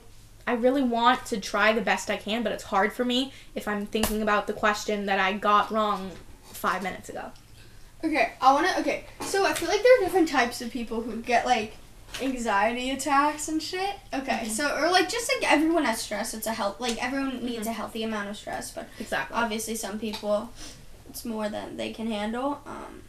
I 0.47 0.53
really 0.53 0.81
want 0.81 1.25
to 1.27 1.39
try 1.39 1.71
the 1.71 1.81
best 1.81 2.09
I 2.09 2.17
can, 2.17 2.41
but 2.41 2.51
it's 2.51 2.63
hard 2.63 2.93
for 2.93 3.05
me 3.05 3.31
if 3.53 3.67
I'm 3.67 3.85
thinking 3.85 4.21
about 4.23 4.47
the 4.47 4.53
question 4.53 5.05
that 5.05 5.19
I 5.19 5.33
got 5.33 5.71
wrong 5.71 6.11
5 6.45 6.81
minutes 6.81 7.09
ago. 7.09 7.31
Okay, 8.03 8.33
I 8.41 8.51
want 8.53 8.67
to. 8.67 8.79
Okay, 8.79 9.05
so 9.21 9.45
I 9.45 9.53
feel 9.53 9.69
like 9.69 9.83
there 9.83 9.97
are 9.99 10.03
different 10.03 10.27
types 10.29 10.59
of 10.63 10.71
people 10.71 11.01
who 11.01 11.17
get 11.21 11.45
like 11.45 11.77
anxiety 12.21 12.91
attacks 12.91 13.47
and 13.47 13.61
shit. 13.61 13.95
Okay, 14.13 14.47
so 14.47 14.75
or 14.75 14.89
like 14.91 15.09
just 15.09 15.31
like 15.33 15.51
everyone 15.51 15.85
has 15.85 16.01
stress. 16.01 16.33
It's 16.33 16.47
a 16.47 16.53
health. 16.53 16.79
Like 16.79 17.03
everyone 17.03 17.43
needs 17.45 17.67
a 17.67 17.71
healthy 17.71 18.03
amount 18.03 18.29
of 18.29 18.37
stress, 18.37 18.71
but 18.71 18.87
Exactly. 18.99 19.35
obviously 19.35 19.75
some 19.75 19.99
people 19.99 20.51
it's 21.09 21.25
more 21.25 21.49
than 21.49 21.77
they 21.77 21.91
can 21.91 22.07
handle. 22.07 22.61
Um, 22.65 23.01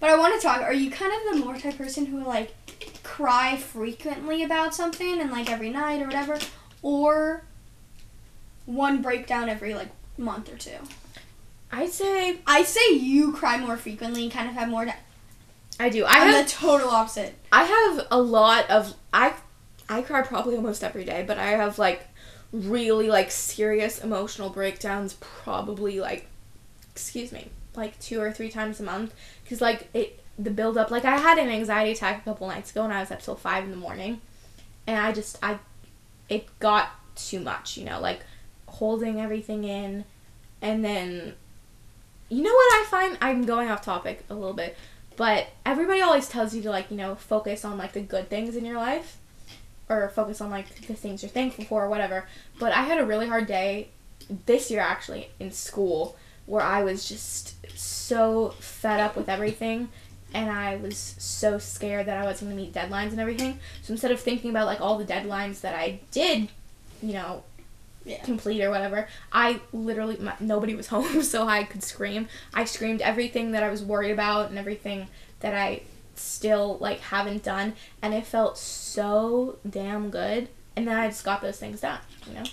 but 0.00 0.10
I 0.10 0.18
want 0.18 0.34
to 0.40 0.46
talk. 0.46 0.60
Are 0.62 0.72
you 0.72 0.90
kind 0.90 1.12
of 1.12 1.32
the 1.38 1.44
more 1.44 1.56
type 1.56 1.78
person 1.78 2.06
who 2.06 2.24
like 2.24 2.54
cry 3.02 3.56
frequently 3.56 4.42
about 4.42 4.74
something 4.74 5.20
and 5.20 5.30
like 5.30 5.50
every 5.50 5.70
night 5.70 6.00
or 6.02 6.06
whatever, 6.06 6.38
or 6.82 7.44
one 8.66 9.02
breakdown 9.02 9.48
every 9.48 9.74
like 9.74 9.90
month 10.18 10.52
or 10.52 10.56
two? 10.56 10.78
I'd 11.70 11.90
say 11.90 12.38
I 12.46 12.62
say 12.64 12.94
you 12.94 13.32
cry 13.32 13.58
more 13.58 13.76
frequently 13.76 14.24
and 14.24 14.32
kind 14.32 14.48
of 14.48 14.54
have 14.54 14.68
more. 14.68 14.86
I 15.82 15.88
do. 15.88 16.04
I 16.04 16.10
I'm 16.10 16.28
have 16.28 16.46
the 16.46 16.50
total 16.50 16.90
opposite. 16.90 17.34
I 17.50 17.64
have 17.64 18.06
a 18.12 18.22
lot 18.22 18.70
of 18.70 18.94
I 19.12 19.34
I 19.88 20.02
cry 20.02 20.22
probably 20.22 20.54
almost 20.54 20.84
every 20.84 21.04
day, 21.04 21.24
but 21.26 21.38
I 21.38 21.50
have 21.50 21.76
like 21.76 22.06
really 22.52 23.08
like 23.08 23.32
serious 23.32 23.98
emotional 23.98 24.48
breakdowns 24.48 25.14
probably 25.14 25.98
like 25.98 26.28
excuse 26.92 27.32
me, 27.32 27.48
like 27.74 27.98
two 27.98 28.20
or 28.20 28.30
three 28.30 28.48
times 28.48 28.78
a 28.78 28.84
month 28.84 29.12
cuz 29.48 29.60
like 29.60 29.88
it 29.92 30.20
the 30.38 30.52
build 30.52 30.78
up 30.78 30.92
like 30.92 31.04
I 31.04 31.16
had 31.18 31.36
an 31.38 31.48
anxiety 31.48 31.90
attack 31.90 32.20
a 32.20 32.24
couple 32.30 32.46
nights 32.46 32.70
ago 32.70 32.84
and 32.84 32.92
I 32.92 33.00
was 33.00 33.10
up 33.10 33.20
till 33.20 33.34
5 33.34 33.64
in 33.64 33.70
the 33.72 33.76
morning 33.76 34.20
and 34.86 35.00
I 35.04 35.10
just 35.10 35.36
I 35.42 35.58
it 36.28 36.46
got 36.60 36.90
too 37.16 37.40
much, 37.40 37.76
you 37.76 37.84
know, 37.84 38.00
like 38.00 38.20
holding 38.66 39.20
everything 39.20 39.64
in 39.64 40.04
and 40.60 40.84
then 40.84 41.34
you 42.28 42.42
know 42.44 42.54
what 42.54 42.72
I 42.72 42.86
find 42.88 43.18
I'm 43.20 43.44
going 43.44 43.68
off 43.68 43.82
topic 43.82 44.24
a 44.30 44.34
little 44.34 44.54
bit 44.54 44.76
but 45.16 45.48
everybody 45.64 46.00
always 46.00 46.28
tells 46.28 46.54
you 46.54 46.62
to 46.62 46.70
like 46.70 46.90
you 46.90 46.96
know 46.96 47.14
focus 47.14 47.64
on 47.64 47.78
like 47.78 47.92
the 47.92 48.00
good 48.00 48.28
things 48.28 48.56
in 48.56 48.64
your 48.64 48.76
life 48.76 49.18
or 49.88 50.08
focus 50.08 50.40
on 50.40 50.50
like 50.50 50.74
the 50.86 50.94
things 50.94 51.22
you're 51.22 51.30
thankful 51.30 51.64
for 51.64 51.84
or 51.84 51.88
whatever. 51.88 52.26
But 52.58 52.72
i 52.72 52.82
had 52.82 52.98
a 52.98 53.04
really 53.06 53.28
hard 53.28 53.46
day 53.46 53.88
this 54.46 54.70
year 54.70 54.80
actually 54.80 55.30
in 55.40 55.50
school 55.50 56.16
where 56.46 56.62
i 56.62 56.82
was 56.82 57.08
just 57.08 57.54
so 57.76 58.50
fed 58.60 59.00
up 59.00 59.16
with 59.16 59.28
everything 59.28 59.88
and 60.32 60.50
i 60.50 60.76
was 60.76 60.96
so 60.96 61.58
scared 61.58 62.06
that 62.06 62.16
i 62.16 62.24
wasn't 62.24 62.50
going 62.50 62.56
to 62.56 62.62
meet 62.62 62.72
deadlines 62.72 63.10
and 63.10 63.20
everything. 63.20 63.58
So 63.82 63.92
instead 63.92 64.10
of 64.10 64.20
thinking 64.20 64.50
about 64.50 64.66
like 64.66 64.80
all 64.80 64.96
the 64.98 65.04
deadlines 65.04 65.60
that 65.60 65.74
i 65.74 66.00
did 66.10 66.48
you 67.02 67.12
know 67.14 67.42
Yeah. 68.04 68.22
complete 68.24 68.62
or 68.62 68.70
whatever 68.70 69.06
i 69.32 69.60
literally 69.72 70.16
my, 70.16 70.34
nobody 70.40 70.74
was 70.74 70.86
home 70.94 71.22
so 71.22 71.46
i 71.46 71.64
could 71.64 71.82
scream 71.82 72.28
i 72.52 72.64
screamed 72.64 73.00
everything 73.00 73.52
that 73.52 73.62
i 73.62 73.70
was 73.70 73.82
worried 73.82 74.10
about 74.10 74.50
and 74.50 74.58
everything 74.58 75.08
that 75.40 75.54
i 75.54 75.82
still 76.14 76.78
like 76.78 77.00
haven't 77.00 77.42
done 77.42 77.74
and 78.02 78.12
it 78.12 78.26
felt 78.26 78.58
so 78.58 79.58
damn 79.68 80.10
good 80.10 80.48
and 80.76 80.86
then 80.86 80.96
i 80.96 81.06
just 81.06 81.24
got 81.24 81.40
those 81.40 81.58
things 81.58 81.80
done 81.80 82.00
you 82.26 82.34
know 82.34 82.44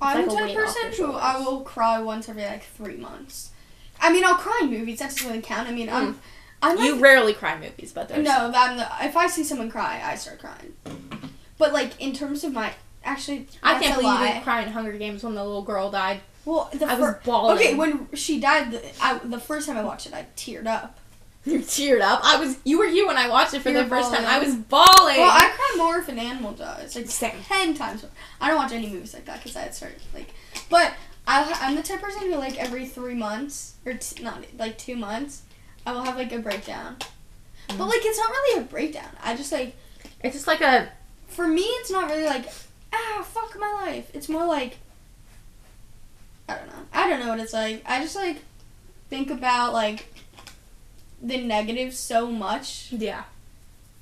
I'm 0.00 0.28
like 0.28 0.36
type 0.36 0.46
weight 0.46 0.56
of 0.56 0.64
off 0.64 0.74
person 0.76 1.06
who 1.06 1.12
I 1.12 1.38
will 1.38 1.60
cry 1.60 2.00
once 2.00 2.28
every 2.28 2.44
like 2.44 2.64
three 2.64 2.96
months. 2.96 3.50
I 4.00 4.12
mean, 4.12 4.24
I'll 4.24 4.36
cry 4.36 4.60
in 4.62 4.70
movies. 4.70 5.00
That 5.00 5.10
doesn't 5.10 5.26
really 5.26 5.42
count. 5.42 5.68
I 5.68 5.72
mean, 5.72 5.88
I'm. 5.88 6.14
Hmm. 6.14 6.20
I'm 6.60 6.76
like, 6.76 6.86
you 6.86 6.98
rarely 6.98 7.34
cry 7.34 7.54
in 7.54 7.60
movies 7.60 7.92
but 7.92 8.08
there's 8.08 8.24
no, 8.24 8.52
if 9.02 9.16
I 9.16 9.28
see 9.28 9.44
someone 9.44 9.70
cry, 9.70 10.02
I 10.04 10.16
start 10.16 10.40
crying. 10.40 10.72
But 11.56 11.72
like 11.72 12.00
in 12.00 12.12
terms 12.12 12.42
of 12.42 12.52
my 12.52 12.72
actually, 13.08 13.46
i 13.62 13.78
can't 13.78 13.94
believe 13.96 14.12
you 14.12 14.14
lie. 14.20 14.28
didn't 14.32 14.44
cry 14.44 14.62
in 14.62 14.68
hunger 14.70 14.92
games 14.92 15.22
when 15.24 15.34
the 15.34 15.44
little 15.44 15.62
girl 15.62 15.90
died 15.90 16.20
Well, 16.44 16.68
the 16.72 16.86
i 16.86 16.94
was 16.98 17.14
bawling 17.24 17.56
okay 17.56 17.74
when 17.74 18.08
she 18.14 18.38
died. 18.40 18.70
The, 18.72 18.82
I, 19.02 19.18
the 19.18 19.40
first 19.40 19.66
time 19.66 19.76
I 19.76 19.82
watched 19.84 20.06
it, 20.06 20.14
I 20.14 20.26
teared 20.36 20.66
up. 20.66 20.98
you 21.44 21.60
teared 21.60 22.00
up 22.02 22.20
i 22.24 22.38
was 22.38 22.58
you 22.64 22.78
were 22.78 22.84
you 22.86 23.06
when 23.06 23.16
i 23.16 23.28
watched 23.28 23.54
it 23.54 23.60
for 23.62 23.70
You 23.70 23.82
the 23.82 23.86
first 23.86 24.12
time 24.12 24.26
i 24.26 24.38
was 24.38 24.54
bawling 24.54 25.18
Well, 25.18 25.30
I 25.30 25.48
cry 25.56 25.74
more 25.76 25.98
if 25.98 26.08
an 26.08 26.18
animal 26.18 26.52
dies. 26.52 26.94
Like 26.96 27.06
Same. 27.08 27.40
ten 27.44 27.74
times 27.74 28.02
more. 28.02 28.10
I 28.40 28.48
don't 28.48 28.56
watch 28.58 28.72
any 28.72 28.88
movies 28.88 29.14
like 29.14 29.24
that 29.26 29.38
because 29.38 29.56
I 29.56 29.70
start 29.70 29.94
like. 30.14 30.28
But 30.68 30.92
I, 31.26 31.36
I'm 31.62 31.74
the 31.76 31.82
type 31.82 31.96
of 31.98 32.02
person 32.04 32.22
who 32.30 32.36
like 32.36 32.58
every 32.58 32.86
three 32.86 33.14
months 33.14 33.74
or 33.86 33.94
t- 33.94 34.22
not 34.22 34.44
like 34.58 34.76
two 34.78 34.96
months, 34.96 35.42
I 35.86 35.92
will 35.92 36.02
have 36.02 36.16
like 36.16 36.32
a 36.32 36.38
breakdown. 36.38 36.96
But 37.68 37.76
Mhm. 37.76 37.88
like 37.90 38.00
it's 38.02 38.18
not 38.18 38.30
really 38.30 38.60
a 38.62 38.64
breakdown. 38.64 39.10
I 39.22 39.36
just 39.36 39.52
like 39.52 39.74
it's 40.24 40.34
just 40.34 40.46
like 40.46 40.60
a 40.60 40.88
for 41.28 41.46
me 41.46 41.62
it's 41.80 41.90
not 41.90 42.10
really 42.10 42.24
like 42.26 42.46
ah 42.98 43.22
fuck 43.22 43.56
my 43.58 43.72
life. 43.86 44.10
It's 44.14 44.28
more 44.28 44.44
like 44.46 44.78
I 46.48 46.56
don't 46.56 46.66
know. 46.66 46.82
I 46.92 47.08
don't 47.08 47.20
know 47.20 47.28
what 47.28 47.40
it's 47.40 47.52
like. 47.52 47.82
I 47.86 48.00
just 48.02 48.16
like 48.16 48.38
think 49.10 49.30
about 49.30 49.72
like 49.72 50.12
the 51.20 51.38
negatives 51.38 51.98
so 51.98 52.28
much 52.30 52.88
yeah 52.92 53.24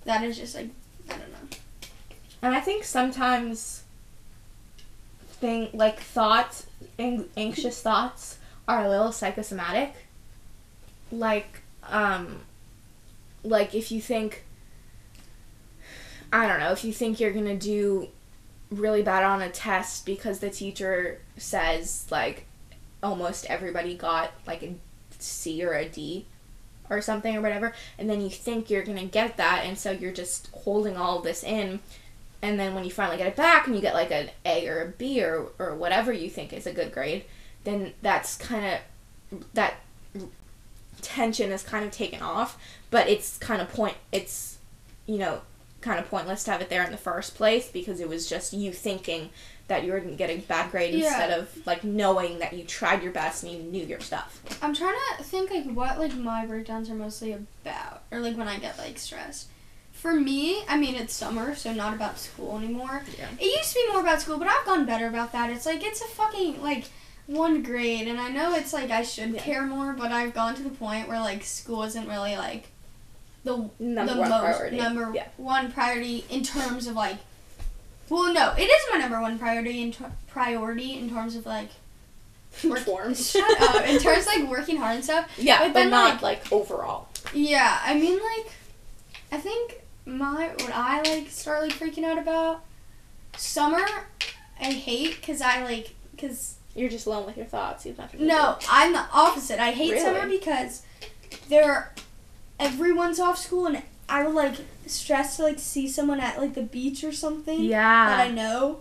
That 0.04 0.22
is 0.22 0.36
just 0.36 0.54
like 0.54 0.68
I 1.08 1.12
don't 1.12 1.32
know. 1.32 1.56
And 2.42 2.54
I 2.54 2.60
think 2.60 2.84
sometimes 2.84 3.82
thing 5.40 5.70
like 5.72 6.00
thoughts, 6.00 6.66
ang- 6.98 7.28
anxious 7.36 7.80
thoughts 7.82 8.38
are 8.68 8.84
a 8.84 8.88
little 8.88 9.12
psychosomatic. 9.12 9.94
Like 11.10 11.62
um 11.84 12.40
like 13.42 13.74
if 13.74 13.90
you 13.90 14.00
think 14.00 14.44
I 16.32 16.46
don't 16.46 16.58
know, 16.58 16.72
if 16.72 16.84
you 16.84 16.92
think 16.92 17.20
you're 17.20 17.32
to 17.46 17.56
do 17.56 18.08
really 18.70 19.02
bad 19.02 19.22
on 19.22 19.42
a 19.42 19.50
test 19.50 20.04
because 20.04 20.40
the 20.40 20.50
teacher 20.50 21.20
says 21.36 22.06
like 22.10 22.46
almost 23.02 23.46
everybody 23.46 23.96
got 23.96 24.32
like 24.46 24.62
a 24.62 24.74
C 25.18 25.64
or 25.64 25.74
a 25.74 25.88
D 25.88 26.26
or 26.90 27.00
something 27.00 27.36
or 27.36 27.40
whatever 27.40 27.72
and 27.98 28.08
then 28.08 28.20
you 28.20 28.30
think 28.30 28.70
you're 28.70 28.84
going 28.84 28.98
to 28.98 29.04
get 29.04 29.36
that 29.36 29.62
and 29.64 29.78
so 29.78 29.90
you're 29.90 30.12
just 30.12 30.48
holding 30.52 30.96
all 30.96 31.20
this 31.20 31.42
in 31.42 31.80
and 32.42 32.60
then 32.60 32.74
when 32.74 32.84
you 32.84 32.90
finally 32.90 33.16
get 33.16 33.26
it 33.26 33.36
back 33.36 33.66
and 33.66 33.74
you 33.74 33.82
get 33.82 33.94
like 33.94 34.10
an 34.10 34.30
A 34.44 34.68
or 34.68 34.82
a 34.82 34.86
B 34.86 35.22
or 35.22 35.48
or 35.58 35.74
whatever 35.74 36.12
you 36.12 36.28
think 36.28 36.52
is 36.52 36.66
a 36.66 36.72
good 36.72 36.92
grade, 36.92 37.24
then 37.64 37.92
that's 38.02 38.36
kind 38.36 38.78
of 39.32 39.44
that 39.54 39.74
tension 41.02 41.50
is 41.50 41.62
kind 41.62 41.84
of 41.84 41.90
taken 41.90 42.22
off, 42.22 42.58
but 42.90 43.08
it's 43.08 43.38
kind 43.38 43.60
of 43.60 43.68
point 43.68 43.96
it's 44.12 44.58
you 45.06 45.18
know 45.18 45.40
kind 45.86 45.98
of 45.98 46.10
pointless 46.10 46.44
to 46.44 46.50
have 46.50 46.60
it 46.60 46.68
there 46.68 46.82
in 46.84 46.90
the 46.90 46.96
first 46.98 47.34
place 47.34 47.68
because 47.70 48.00
it 48.00 48.08
was 48.08 48.28
just 48.28 48.52
you 48.52 48.72
thinking 48.72 49.30
that 49.68 49.84
you 49.84 49.92
were 49.92 49.98
going 49.98 50.10
to 50.12 50.16
get 50.16 50.30
a 50.30 50.36
bad 50.38 50.70
grade 50.70 50.94
Yeah. 50.94 51.06
instead 51.06 51.30
of 51.38 51.66
like 51.66 51.82
knowing 51.82 52.38
that 52.40 52.52
you 52.52 52.64
tried 52.64 53.02
your 53.02 53.12
best 53.12 53.42
and 53.42 53.52
you 53.52 53.58
knew 53.58 53.84
your 53.84 54.00
stuff. 54.00 54.40
I'm 54.62 54.74
trying 54.74 54.94
to 55.18 55.24
think 55.24 55.50
like 55.50 55.64
what 55.66 55.98
like 55.98 56.14
my 56.14 56.44
breakdowns 56.46 56.90
are 56.90 56.94
mostly 56.94 57.32
about, 57.32 58.02
or 58.12 58.20
like 58.20 58.36
when 58.36 58.48
I 58.48 58.58
get 58.58 58.78
like 58.78 58.98
stressed. 58.98 59.48
For 59.92 60.12
me, 60.14 60.62
I 60.68 60.76
mean 60.76 60.94
it's 60.94 61.14
summer, 61.14 61.54
so 61.54 61.72
not 61.72 61.94
about 61.94 62.18
school 62.18 62.58
anymore. 62.58 63.02
Yeah. 63.18 63.28
It 63.40 63.46
used 63.56 63.72
to 63.72 63.80
be 63.86 63.92
more 63.92 64.02
about 64.02 64.20
school, 64.20 64.38
but 64.38 64.46
I've 64.46 64.66
gotten 64.66 64.84
better 64.84 65.06
about 65.08 65.32
that. 65.32 65.50
It's 65.50 65.66
like 65.66 65.82
it's 65.82 66.00
a 66.02 66.06
fucking 66.06 66.62
like 66.62 66.84
one 67.26 67.62
grade, 67.64 68.06
and 68.06 68.20
I 68.20 68.28
know 68.28 68.54
it's 68.54 68.72
like 68.72 68.90
I 68.90 69.02
should 69.02 69.30
Yeah. 69.30 69.40
care 69.40 69.62
more, 69.66 69.94
but 69.94 70.12
I've 70.12 70.32
gone 70.34 70.54
to 70.56 70.62
the 70.62 70.70
point 70.70 71.08
where 71.08 71.18
like 71.18 71.42
school 71.42 71.82
isn't 71.82 72.06
really 72.06 72.36
like 72.36 72.68
the 73.46 73.70
Number 73.78 74.12
the 74.14 74.20
one 74.20 74.28
most 74.30 74.40
priority. 74.42 74.76
number 74.76 75.12
Yeah. 75.14 75.26
one 75.38 75.72
priority 75.72 76.24
in 76.28 76.42
terms 76.42 76.86
of 76.86 76.94
like. 76.94 77.16
Well, 78.08 78.32
no, 78.32 78.52
it 78.58 78.62
is 78.64 78.82
my 78.92 78.98
number 78.98 79.20
one 79.20 79.38
priority 79.38 79.82
in 79.82 79.92
ter- 79.92 80.12
priority 80.28 80.98
in 80.98 81.08
terms 81.10 81.34
of 81.36 81.46
like 81.46 81.70
Work- 82.64 82.80
forms. 82.80 83.30
Shut 83.30 83.60
up. 83.62 83.84
In 83.88 83.98
terms 83.98 84.26
of, 84.26 84.32
like 84.34 84.48
working 84.48 84.76
hard 84.76 84.96
and 84.96 85.04
stuff. 85.04 85.28
yeah, 85.38 85.58
But 85.58 85.68
but, 85.68 85.74
then, 85.74 85.90
not 85.90 86.22
like, 86.22 86.50
overall. 86.52 87.08
Yeah, 87.34 87.78
I 87.84 87.94
mean 87.94 88.14
like, 88.14 88.52
I 89.32 89.38
think 89.38 89.82
my 90.06 90.48
what 90.60 90.70
I 90.72 91.02
like 91.02 91.28
start 91.30 91.62
like 91.62 91.72
freaking 91.72 92.04
out 92.04 92.16
about 92.18 92.62
summer. 93.36 93.84
I 94.60 94.72
hate 94.72 95.16
because 95.20 95.40
I 95.42 95.62
like 95.64 95.94
because 96.12 96.54
You're 96.74 96.88
just 96.88 97.06
alone 97.06 97.26
with 97.26 97.36
your 97.36 97.44
thoughts. 97.46 97.84
You 97.84 97.92
have 97.92 97.98
nothing. 97.98 98.20
to 98.20 98.26
no, 98.26 98.56
I'm 98.70 98.92
the 98.92 99.04
opposite. 99.12 99.58
I 99.60 99.72
hate 99.72 99.92
Really? 99.92 100.04
summer 100.04 100.26
because 100.28 100.82
there, 101.48 101.92
everyone's 102.58 103.20
off 103.20 103.38
school 103.38 103.66
and 103.66 103.82
I 104.08 104.24
would 104.24 104.34
like 104.34 104.54
stress 104.86 105.36
to 105.36 105.42
like 105.42 105.58
see 105.58 105.88
someone 105.88 106.20
at 106.20 106.38
like 106.38 106.54
the 106.54 106.62
beach 106.62 107.02
or 107.04 107.12
something 107.12 107.62
do. 107.62 107.68
that 107.68 108.20
I 108.28 108.30
know. 108.30 108.80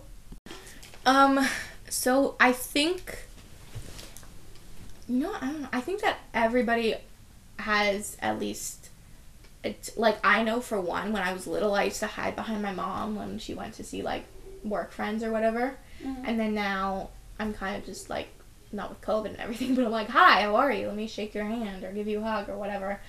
Um. 1.04 1.46
So 1.88 2.36
I 2.40 2.52
think. 2.52 3.24
You 5.08 5.20
know, 5.20 5.32
I 5.40 5.46
don't 5.46 5.62
know. 5.62 5.68
I 5.72 5.80
think 5.80 6.00
that 6.02 6.18
everybody 6.34 6.94
has 7.58 8.16
at 8.20 8.38
least. 8.38 8.88
It, 9.64 9.90
like 9.96 10.18
I 10.24 10.44
know 10.44 10.60
for 10.60 10.80
one, 10.80 11.12
when 11.12 11.22
I 11.22 11.32
was 11.32 11.46
little, 11.46 11.74
I 11.74 11.84
used 11.84 12.00
to 12.00 12.06
hide 12.06 12.36
behind 12.36 12.62
my 12.62 12.72
mom 12.72 13.16
when 13.16 13.38
she 13.38 13.52
went 13.54 13.74
to 13.74 13.84
see 13.84 14.02
like 14.02 14.24
work 14.62 14.92
friends 14.92 15.22
or 15.24 15.32
whatever. 15.32 15.76
Mhm. 16.04 16.22
And 16.24 16.38
then 16.38 16.54
now 16.54 17.10
I'm 17.38 17.52
kind 17.52 17.76
of 17.76 17.84
just 17.84 18.08
like 18.08 18.28
not 18.72 18.90
with 18.90 19.00
COVID 19.00 19.26
and 19.26 19.36
everything, 19.38 19.74
but 19.76 19.84
I'm 19.84 19.90
like, 19.90 20.08
"Hi, 20.10 20.42
how 20.42 20.54
are 20.56 20.70
you? 20.72 20.86
Let 20.86 20.96
me 20.96 21.08
shake 21.08 21.34
your 21.34 21.44
hand 21.44 21.82
or 21.82 21.90
give 21.92 22.06
you 22.06 22.20
a 22.20 22.22
hug 22.22 22.48
or 22.48 22.56
whatever." 22.56 23.00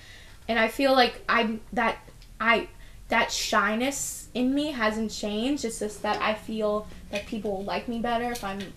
And 0.48 0.58
I 0.58 0.68
feel 0.68 0.94
like 0.94 1.22
I'm 1.28 1.62
that 1.74 1.98
I 2.40 2.68
that 3.10 3.32
shyness 3.32 4.28
in 4.34 4.54
me 4.54 4.72
hasn't 4.72 5.12
changed. 5.12 5.66
It's 5.66 5.80
just 5.80 6.02
that 6.02 6.22
I 6.22 6.34
feel 6.34 6.88
that 7.12 7.26
people 7.26 7.52
will 7.58 7.64
like 7.64 7.88
me 7.88 8.00
better 8.00 8.32
if 8.32 8.44
I'm 8.44 8.74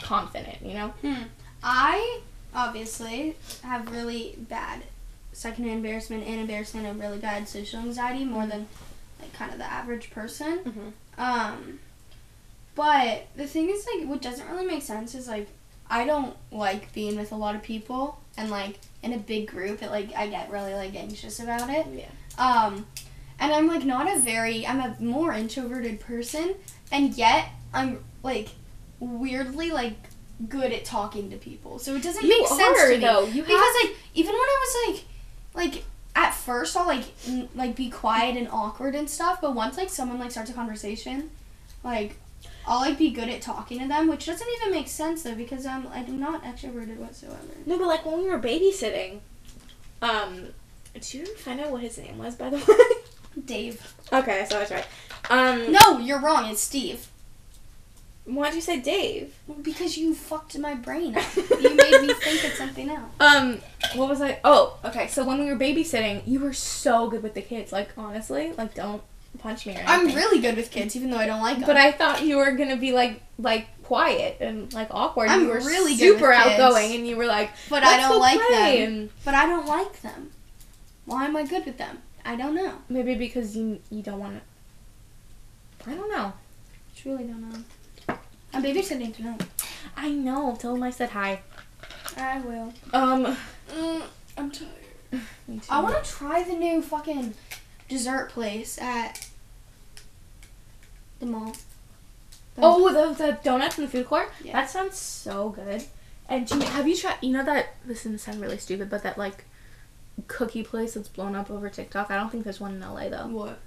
confident, 0.00 0.58
you 0.62 0.74
know? 0.74 0.92
I 1.62 2.20
obviously 2.54 3.36
have 3.62 3.90
really 3.92 4.34
bad 4.38 4.82
secondhand 5.32 5.76
embarrassment 5.76 6.26
and 6.26 6.40
embarrassment 6.40 6.86
and 6.86 7.00
really 7.00 7.18
bad 7.18 7.48
social 7.48 7.80
anxiety 7.80 8.24
more 8.24 8.46
than 8.46 8.66
like 9.20 9.32
kind 9.32 9.52
of 9.52 9.58
the 9.58 9.70
average 9.70 10.10
person. 10.10 10.58
Mhm. 10.64 10.92
Um, 11.22 11.78
but 12.74 13.26
the 13.36 13.46
thing 13.46 13.68
is 13.70 13.86
like 13.94 14.08
what 14.08 14.22
doesn't 14.22 14.48
really 14.48 14.66
make 14.66 14.82
sense 14.82 15.14
is 15.14 15.28
like 15.28 15.48
I 15.88 16.04
don't 16.04 16.36
like 16.50 16.92
being 16.92 17.16
with 17.16 17.30
a 17.32 17.36
lot 17.36 17.54
of 17.54 17.62
people 17.62 18.19
and 18.40 18.50
like 18.50 18.78
in 19.02 19.12
a 19.12 19.18
big 19.18 19.48
group. 19.48 19.82
It 19.82 19.90
like 19.90 20.14
I 20.14 20.26
get 20.28 20.50
really 20.50 20.74
like 20.74 20.94
anxious 20.94 21.40
about 21.40 21.70
it. 21.70 21.86
Yeah. 21.92 22.06
Um, 22.38 22.86
and 23.38 23.52
I'm 23.52 23.68
like 23.68 23.84
not 23.84 24.10
a 24.10 24.18
very 24.18 24.66
I'm 24.66 24.80
a 24.80 24.96
more 24.98 25.32
introverted 25.32 26.00
person, 26.00 26.54
and 26.90 27.14
yet 27.14 27.48
I'm 27.72 28.02
like 28.22 28.48
weirdly 28.98 29.70
like 29.70 29.96
good 30.48 30.72
at 30.72 30.84
talking 30.84 31.30
to 31.30 31.36
people. 31.36 31.78
So 31.78 31.94
it 31.94 32.02
doesn't 32.02 32.22
You 32.22 32.40
make 32.40 32.48
sense 32.48 32.80
are, 32.80 32.88
to 32.88 32.94
me 32.94 33.00
though. 33.00 33.24
You 33.24 33.42
because 33.42 33.74
like 33.82 33.94
even 34.14 34.32
when 34.32 34.40
I 34.40 34.86
was 34.86 34.94
like 34.94 35.04
like 35.54 35.84
at 36.16 36.32
first 36.32 36.76
I'll 36.76 36.86
like 36.86 37.04
n- 37.28 37.48
like 37.54 37.76
be 37.76 37.90
quiet 37.90 38.36
and 38.36 38.48
awkward 38.50 38.94
and 38.94 39.08
stuff, 39.08 39.40
but 39.40 39.54
once 39.54 39.76
like 39.76 39.90
someone 39.90 40.18
like 40.18 40.30
starts 40.30 40.50
a 40.50 40.54
conversation, 40.54 41.30
like 41.84 42.16
I'll 42.66 42.80
like 42.80 42.98
be 42.98 43.10
good 43.10 43.28
at 43.28 43.40
talking 43.42 43.78
to 43.80 43.88
them, 43.88 44.08
which 44.08 44.26
doesn't 44.26 44.46
even 44.60 44.72
make 44.72 44.88
sense 44.88 45.22
though 45.22 45.34
because 45.34 45.66
I'm 45.66 45.86
I'm 45.88 46.20
not 46.20 46.42
extroverted 46.44 46.96
whatsoever. 46.98 47.38
No, 47.66 47.78
but 47.78 47.86
like 47.86 48.04
when 48.06 48.18
we 48.22 48.28
were 48.28 48.38
babysitting, 48.38 49.20
um 50.02 50.48
did 50.94 51.14
you 51.14 51.26
find 51.36 51.60
out 51.60 51.70
what 51.70 51.82
his 51.82 51.98
name 51.98 52.18
was 52.18 52.34
by 52.34 52.50
the 52.50 52.56
way? 53.36 53.42
Dave. 53.44 53.94
okay, 54.12 54.44
so 54.48 54.56
I 54.58 54.60
was 54.60 54.70
right. 54.70 54.86
Um 55.30 55.72
No, 55.72 55.98
you're 55.98 56.20
wrong. 56.20 56.50
It's 56.50 56.60
Steve. 56.60 57.06
why'd 58.24 58.54
you 58.54 58.60
say 58.60 58.78
Dave? 58.80 59.34
Because 59.62 59.96
you 59.96 60.14
fucked 60.14 60.58
my 60.58 60.74
brain 60.74 61.16
up. 61.16 61.24
You 61.60 61.74
made 61.76 62.02
me 62.02 62.14
think 62.14 62.44
of 62.44 62.52
something 62.52 62.88
else. 62.90 63.10
Um, 63.20 63.60
what 63.94 64.08
was 64.08 64.20
I? 64.22 64.38
Oh, 64.44 64.78
okay. 64.84 65.08
So 65.08 65.24
when 65.24 65.38
we 65.40 65.46
were 65.46 65.56
babysitting, 65.58 66.22
you 66.26 66.40
were 66.40 66.52
so 66.54 67.08
good 67.08 67.22
with 67.22 67.34
the 67.34 67.42
kids. 67.42 67.70
Like 67.72 67.90
honestly, 67.98 68.52
like 68.56 68.74
don't 68.74 69.02
punch 69.40 69.66
me 69.66 69.74
or 69.74 69.78
anything. 69.78 70.10
I'm 70.10 70.14
really 70.14 70.40
good 70.40 70.56
with 70.56 70.70
kids, 70.70 70.94
even 70.96 71.10
though 71.10 71.16
I 71.18 71.26
don't 71.26 71.40
like 71.42 71.58
them. 71.58 71.66
But 71.66 71.76
I 71.76 71.92
thought 71.92 72.22
you 72.24 72.36
were 72.36 72.52
gonna 72.52 72.76
be 72.76 72.92
like 72.92 73.22
like 73.38 73.66
quiet 73.82 74.36
and 74.40 74.72
like 74.72 74.88
awkward. 74.90 75.28
I'm 75.30 75.42
you 75.42 75.48
were 75.48 75.56
really 75.60 75.92
good 75.96 76.14
super 76.18 76.28
with 76.28 76.38
kids. 76.42 76.60
outgoing, 76.60 76.94
and 76.94 77.06
you 77.06 77.16
were 77.16 77.26
like, 77.26 77.50
but 77.68 77.82
I 77.82 77.96
"Let's 77.96 78.08
don't 78.08 78.20
like 78.20 78.40
play," 78.40 78.84
them. 78.84 78.92
And 78.92 79.10
But 79.24 79.34
I 79.34 79.46
don't 79.46 79.66
like 79.66 80.00
them. 80.02 80.30
Why 81.06 81.24
am 81.26 81.36
I 81.36 81.44
good 81.44 81.66
with 81.66 81.78
them? 81.78 81.98
I 82.24 82.36
don't 82.36 82.54
know. 82.54 82.74
maybe 82.88 83.14
because 83.14 83.56
you 83.56 83.80
you 83.90 84.02
don't 84.02 84.18
want 84.20 84.40
to. 84.40 85.90
I 85.90 85.94
don't 85.94 86.10
know. 86.10 86.32
I 86.34 87.00
truly 87.00 87.24
don't 87.24 87.50
know. 87.50 88.16
I'm 88.52 88.62
babysitting 88.62 89.14
tonight. 89.16 89.42
I 89.96 90.10
know. 90.10 90.56
Tell 90.58 90.74
them 90.74 90.82
I 90.82 90.90
said 90.90 91.10
hi. 91.10 91.40
I 92.16 92.40
will. 92.40 92.72
Um. 92.92 93.36
Mm, 93.72 94.02
I'm 94.36 94.50
tired. 94.50 94.68
me 95.48 95.58
too. 95.58 95.62
I 95.70 95.80
want 95.80 96.02
to 96.04 96.10
try 96.10 96.42
the 96.42 96.52
new 96.54 96.82
fucking 96.82 97.34
dessert 97.88 98.30
place 98.30 98.78
at 98.78 99.29
the 101.20 101.26
mall. 101.26 101.52
The- 102.56 102.62
Oh, 102.62 102.92
the, 102.92 103.14
the 103.14 103.38
donuts 103.42 103.78
in 103.78 103.84
the 103.84 103.90
food 103.90 104.06
court? 104.06 104.30
Yeah. 104.42 104.52
That 104.52 104.68
sounds 104.68 104.96
so 104.98 105.50
good. 105.50 105.84
And 106.28 106.46
do 106.46 106.56
you, 106.58 106.62
have 106.62 106.86
you 106.86 106.96
tried, 106.96 107.16
you 107.22 107.30
know 107.32 107.44
that, 107.44 107.74
this 107.86 107.98
is 107.98 108.04
going 108.04 108.16
to 108.16 108.18
sound 108.18 108.40
really 108.40 108.58
stupid, 108.58 108.90
but 108.90 109.02
that 109.02 109.16
like 109.18 109.44
cookie 110.26 110.62
place 110.62 110.94
that's 110.94 111.08
blown 111.08 111.34
up 111.34 111.50
over 111.50 111.68
TikTok? 111.68 112.10
I 112.10 112.16
don't 112.16 112.30
think 112.30 112.44
there's 112.44 112.60
one 112.60 112.74
in 112.74 112.80
LA 112.80 113.08
though. 113.08 113.26
What? 113.28 113.58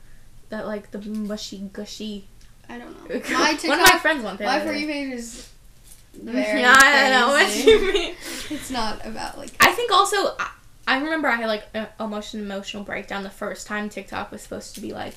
That 0.49 0.65
like 0.67 0.91
the 0.91 0.99
mushy 1.01 1.69
gushy. 1.73 2.25
I 2.69 2.77
don't 2.77 2.91
know. 3.09 3.15
one 3.69 3.79
of 3.79 3.87
my 3.91 3.99
friends 3.99 4.23
went 4.23 4.37
there. 4.37 4.47
my 4.47 4.59
for 4.65 4.71
you 4.73 4.87
page 4.87 5.13
is 5.13 5.49
very 6.13 6.61
Yeah, 6.61 6.75
I 6.77 7.09
know 7.09 7.27
what 7.29 7.65
you 7.65 7.91
mean. 7.93 8.15
It's 8.49 8.69
not 8.69 9.05
about 9.05 9.37
like. 9.37 9.51
I 9.59 9.71
think 9.71 9.91
also, 9.91 10.35
I, 10.39 10.51
I 10.87 10.97
remember 10.99 11.27
I 11.27 11.35
had 11.35 11.47
like 11.47 11.65
a, 11.73 11.87
almost 11.99 12.33
an 12.33 12.41
emotional 12.41 12.83
breakdown 12.83 13.23
the 13.23 13.29
first 13.29 13.67
time 13.67 13.89
TikTok 13.89 14.31
was 14.31 14.41
supposed 14.41 14.75
to 14.75 14.81
be 14.81 14.93
like 14.93 15.15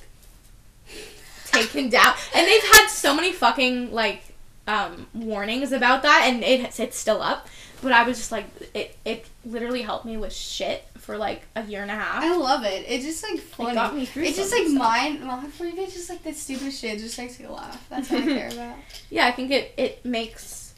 taken 1.61 1.89
down, 1.91 2.15
and 2.35 2.47
they've 2.47 2.63
had 2.63 2.89
so 2.89 3.15
many 3.15 3.33
fucking 3.33 3.93
like 3.93 4.23
um, 4.67 5.07
warnings 5.15 5.73
about 5.73 6.03
that, 6.03 6.25
and 6.27 6.43
it, 6.43 6.79
it's 6.81 6.97
still 6.99 7.23
up. 7.23 7.47
But 7.83 7.93
I 7.93 8.05
was 8.05 8.17
just 8.17 8.33
like, 8.33 8.47
it 8.75 8.97
it 9.05 9.27
literally 9.45 9.83
helped 9.83 10.07
me 10.07 10.17
with 10.17 10.33
shit 10.33 10.83
for 10.99 11.19
like 11.19 11.43
a 11.55 11.63
year 11.65 11.83
and 11.83 11.91
a 11.91 11.95
half. 11.95 12.23
I 12.25 12.35
love 12.35 12.65
it. 12.65 12.85
It 12.89 13.03
just 13.03 13.23
like 13.23 13.39
funny. 13.39 13.73
It 13.73 13.75
got 13.75 13.95
me 13.95 14.07
through. 14.07 14.25
It's 14.25 14.37
just 14.39 14.51
like 14.51 14.63
stuff. 14.67 14.79
mine. 14.79 15.25
My 15.25 15.45
for 15.49 15.71
page 15.71 15.95
is 15.95 16.09
like 16.09 16.23
the 16.25 16.33
stupidest 16.33 16.81
shit. 16.81 16.95
It 16.97 17.01
just 17.01 17.19
makes 17.19 17.39
me 17.39 17.47
laugh. 17.47 17.87
That's 17.91 18.11
what 18.11 18.23
I 18.23 18.27
care 18.27 18.49
about. 18.49 18.77
Yeah, 19.11 19.27
I 19.27 19.33
think 19.33 19.51
it 19.53 19.73
it 19.77 20.05
makes 20.05 20.75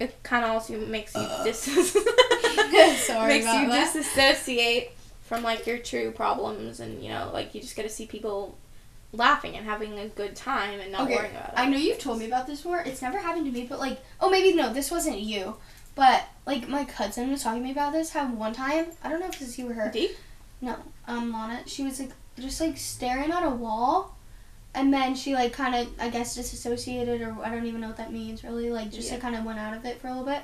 it 0.00 0.20
kind 0.24 0.44
of 0.44 0.50
also 0.52 0.74
makes 0.86 1.14
you 1.14 1.20
Uh. 1.20 1.44
dis- 1.44 1.64
Sorry 3.06 3.34
makes 3.34 3.46
you 3.46 3.68
that. 3.68 3.92
disassociate 3.94 4.90
from 5.24 5.42
like 5.42 5.66
your 5.66 5.78
true 5.78 6.10
problems, 6.10 6.80
and 6.80 7.02
you 7.02 7.10
know, 7.10 7.30
like 7.32 7.54
you 7.54 7.60
just 7.60 7.76
get 7.76 7.82
to 7.84 7.88
see 7.88 8.06
people 8.06 8.56
laughing 9.16 9.56
and 9.56 9.64
having 9.66 9.98
a 9.98 10.08
good 10.08 10.34
time 10.36 10.80
and 10.80 10.92
not 10.92 11.02
Okay, 11.02 11.16
worrying 11.16 11.34
about 11.34 11.48
it. 11.50 11.58
I 11.58 11.66
know 11.66 11.76
you've 11.76 11.98
told 11.98 12.18
me 12.18 12.26
about 12.26 12.46
this 12.46 12.60
before. 12.62 12.80
It's 12.80 13.02
never 13.02 13.18
happened 13.18 13.46
to 13.46 13.52
me, 13.52 13.66
but 13.68 13.78
like, 13.78 14.00
oh, 14.20 14.30
maybe 14.30 14.54
no, 14.54 14.72
this 14.72 14.90
wasn't 14.90 15.20
you. 15.20 15.56
But 15.94 16.24
like, 16.46 16.68
my 16.68 16.84
cousin 16.84 17.30
was 17.30 17.42
talking 17.42 17.60
to 17.60 17.64
me 17.64 17.72
about 17.72 17.92
this. 17.92 18.10
How 18.10 18.26
one 18.26 18.52
time, 18.52 18.86
I 19.02 19.08
don't 19.08 19.20
know 19.20 19.26
if 19.26 19.38
this 19.38 19.48
was 19.48 19.58
you 19.58 19.70
or 19.70 19.74
her. 19.74 19.90
Deep? 19.92 20.10
No, 20.60 20.76
um, 21.06 21.32
Lana. 21.32 21.62
She 21.66 21.82
was 21.84 22.00
like 22.00 22.10
just 22.38 22.60
like 22.60 22.76
staring 22.76 23.30
at 23.30 23.44
a 23.44 23.50
wall, 23.50 24.16
and 24.74 24.92
then 24.92 25.14
she 25.14 25.34
like 25.34 25.52
kind 25.52 25.74
of, 25.74 25.88
I 26.00 26.08
guess, 26.08 26.34
disassociated, 26.34 27.20
or 27.22 27.36
I 27.44 27.50
don't 27.50 27.66
even 27.66 27.80
know 27.80 27.88
what 27.88 27.96
that 27.98 28.12
means 28.12 28.42
really. 28.42 28.70
Like, 28.70 28.90
just 28.90 29.08
Yeah. 29.08 29.14
like 29.14 29.22
kind 29.22 29.36
of 29.36 29.44
went 29.44 29.58
out 29.58 29.74
of 29.76 29.84
it 29.84 30.00
for 30.00 30.08
a 30.08 30.10
little 30.10 30.24
bit, 30.26 30.42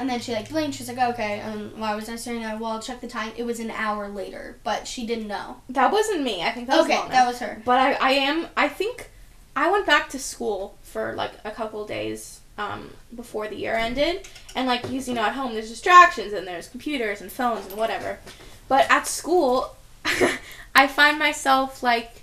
and 0.00 0.08
then 0.08 0.18
she 0.18 0.32
like 0.32 0.48
blinked. 0.48 0.76
She's 0.76 0.88
like, 0.88 1.10
okay. 1.14 1.40
And 1.40 1.76
why 1.76 1.94
was 1.94 2.08
I 2.08 2.16
staring 2.16 2.42
at 2.42 2.56
a 2.56 2.58
wall? 2.58 2.80
Check 2.80 3.02
the 3.02 3.06
time. 3.06 3.32
It 3.36 3.44
was 3.44 3.60
an 3.60 3.70
hour 3.70 4.08
later, 4.08 4.56
but 4.64 4.88
she 4.88 5.06
didn't 5.06 5.28
know. 5.28 5.60
That 5.68 5.92
wasn't 5.92 6.22
me. 6.22 6.42
I 6.42 6.50
think 6.50 6.66
that 6.68 6.78
was 6.78 6.86
okay, 6.86 6.98
Lana. 6.98 7.10
that 7.10 7.26
was 7.26 7.38
her. 7.40 7.62
But 7.64 7.78
I, 7.78 7.92
I 7.92 8.10
am. 8.12 8.48
I 8.56 8.68
think 8.68 9.10
I 9.54 9.70
went 9.70 9.86
back 9.86 10.08
to 10.10 10.18
school 10.18 10.78
for 10.82 11.12
like 11.12 11.32
a 11.44 11.50
couple 11.50 11.86
days 11.86 12.40
um, 12.56 12.94
before 13.14 13.46
the 13.46 13.56
year 13.56 13.74
ended, 13.74 14.26
and 14.56 14.66
like 14.66 14.82
because 14.82 15.06
you 15.06 15.14
know 15.14 15.22
at 15.22 15.34
home 15.34 15.52
there's 15.52 15.68
distractions 15.68 16.32
and 16.32 16.46
there's 16.46 16.68
computers 16.68 17.20
and 17.20 17.30
phones 17.30 17.66
and 17.66 17.76
whatever, 17.76 18.18
but 18.68 18.90
at 18.90 19.06
school 19.06 19.76
I 20.74 20.86
find 20.86 21.18
myself 21.18 21.82
like 21.82 22.22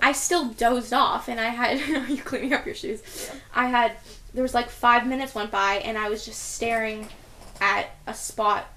I 0.00 0.12
still 0.12 0.50
dozed 0.50 0.92
off 0.92 1.28
and 1.28 1.40
I 1.40 1.48
had 1.48 1.78
are 1.96 2.06
you 2.12 2.22
cleaning 2.22 2.52
up 2.52 2.66
your 2.66 2.74
shoes? 2.74 3.30
I 3.54 3.68
had 3.68 3.92
there 4.36 4.42
was 4.42 4.54
like 4.54 4.68
five 4.68 5.06
minutes 5.06 5.34
went 5.34 5.50
by 5.50 5.76
and 5.76 5.96
I 5.96 6.10
was 6.10 6.24
just 6.26 6.52
staring 6.52 7.08
at 7.58 7.86
a 8.06 8.12
spot 8.12 8.68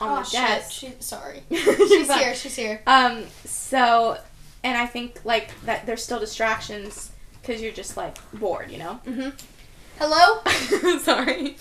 on 0.00 0.18
oh 0.18 0.22
the 0.22 0.30
desk. 0.30 0.70
She, 0.70 0.92
sorry. 1.00 1.42
She's 1.50 2.06
fine. 2.06 2.18
here. 2.20 2.34
She's 2.36 2.54
here. 2.54 2.80
Um, 2.86 3.24
so, 3.44 4.16
and 4.62 4.78
I 4.78 4.86
think 4.86 5.20
like 5.24 5.50
that 5.62 5.86
there's 5.86 6.04
still 6.04 6.20
distractions 6.20 7.10
because 7.42 7.60
you're 7.60 7.72
just 7.72 7.96
like 7.96 8.16
bored, 8.32 8.70
you 8.70 8.78
know. 8.78 9.00
Mm-hmm. 9.04 9.30
Hello. 9.98 10.98
Sorry. 11.00 11.56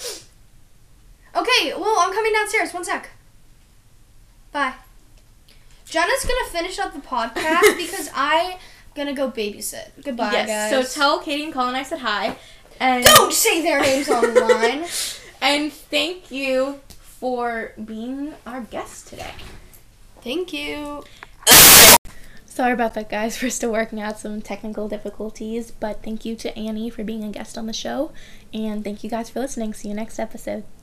Okay, 1.36 1.74
well, 1.74 1.96
I'm 2.00 2.14
coming 2.14 2.34
downstairs. 2.34 2.72
One 2.72 2.84
sec. 2.84 3.10
Bye. 4.52 4.76
Jenna's 5.86 6.24
gonna 6.24 6.50
finish 6.52 6.78
up 6.78 6.94
the 6.94 7.00
podcast 7.00 7.78
because 7.78 8.12
I 8.14 8.60
gonna 8.94 9.14
go 9.14 9.32
babysit. 9.32 10.04
Goodbye, 10.04 10.32
yes. 10.34 10.72
guys. 10.72 10.92
So 10.92 11.00
tell 11.00 11.20
Katie 11.20 11.46
and 11.46 11.54
Colin 11.54 11.76
I 11.76 11.84
said 11.84 12.00
hi, 12.00 12.36
and 12.80 13.04
Don't 13.04 13.34
say 13.34 13.62
their 13.62 13.82
names 13.82 14.10
online. 14.10 14.86
and 15.42 15.72
thank 15.72 16.32
you 16.32 16.80
for 17.00 17.74
being 17.84 18.34
our 18.46 18.62
guest 18.62 19.08
today. 19.08 19.34
Thank 20.22 20.54
you. 20.54 21.04
Sorry 22.46 22.74
about 22.74 22.96
that, 22.96 23.10
guys. 23.10 23.42
We're 23.42 23.50
still 23.50 23.72
working 23.72 24.02
out 24.02 24.20
some 24.20 24.42
technical 24.42 24.88
difficulties, 24.88 25.72
but 25.72 26.04
thank 26.04 26.26
you 26.26 26.36
to 26.38 26.58
Annie 26.58 26.90
for 26.90 27.04
being 27.04 27.24
a 27.24 27.30
guest 27.30 27.58
on 27.58 27.68
the 27.68 27.74
show, 27.74 28.12
and 28.54 28.84
thank 28.84 29.04
you 29.04 29.10
guys 29.10 29.30
for 29.30 29.40
listening. 29.40 29.74
See 29.74 29.90
you 29.90 29.94
next 29.94 30.18
episode. 30.20 30.64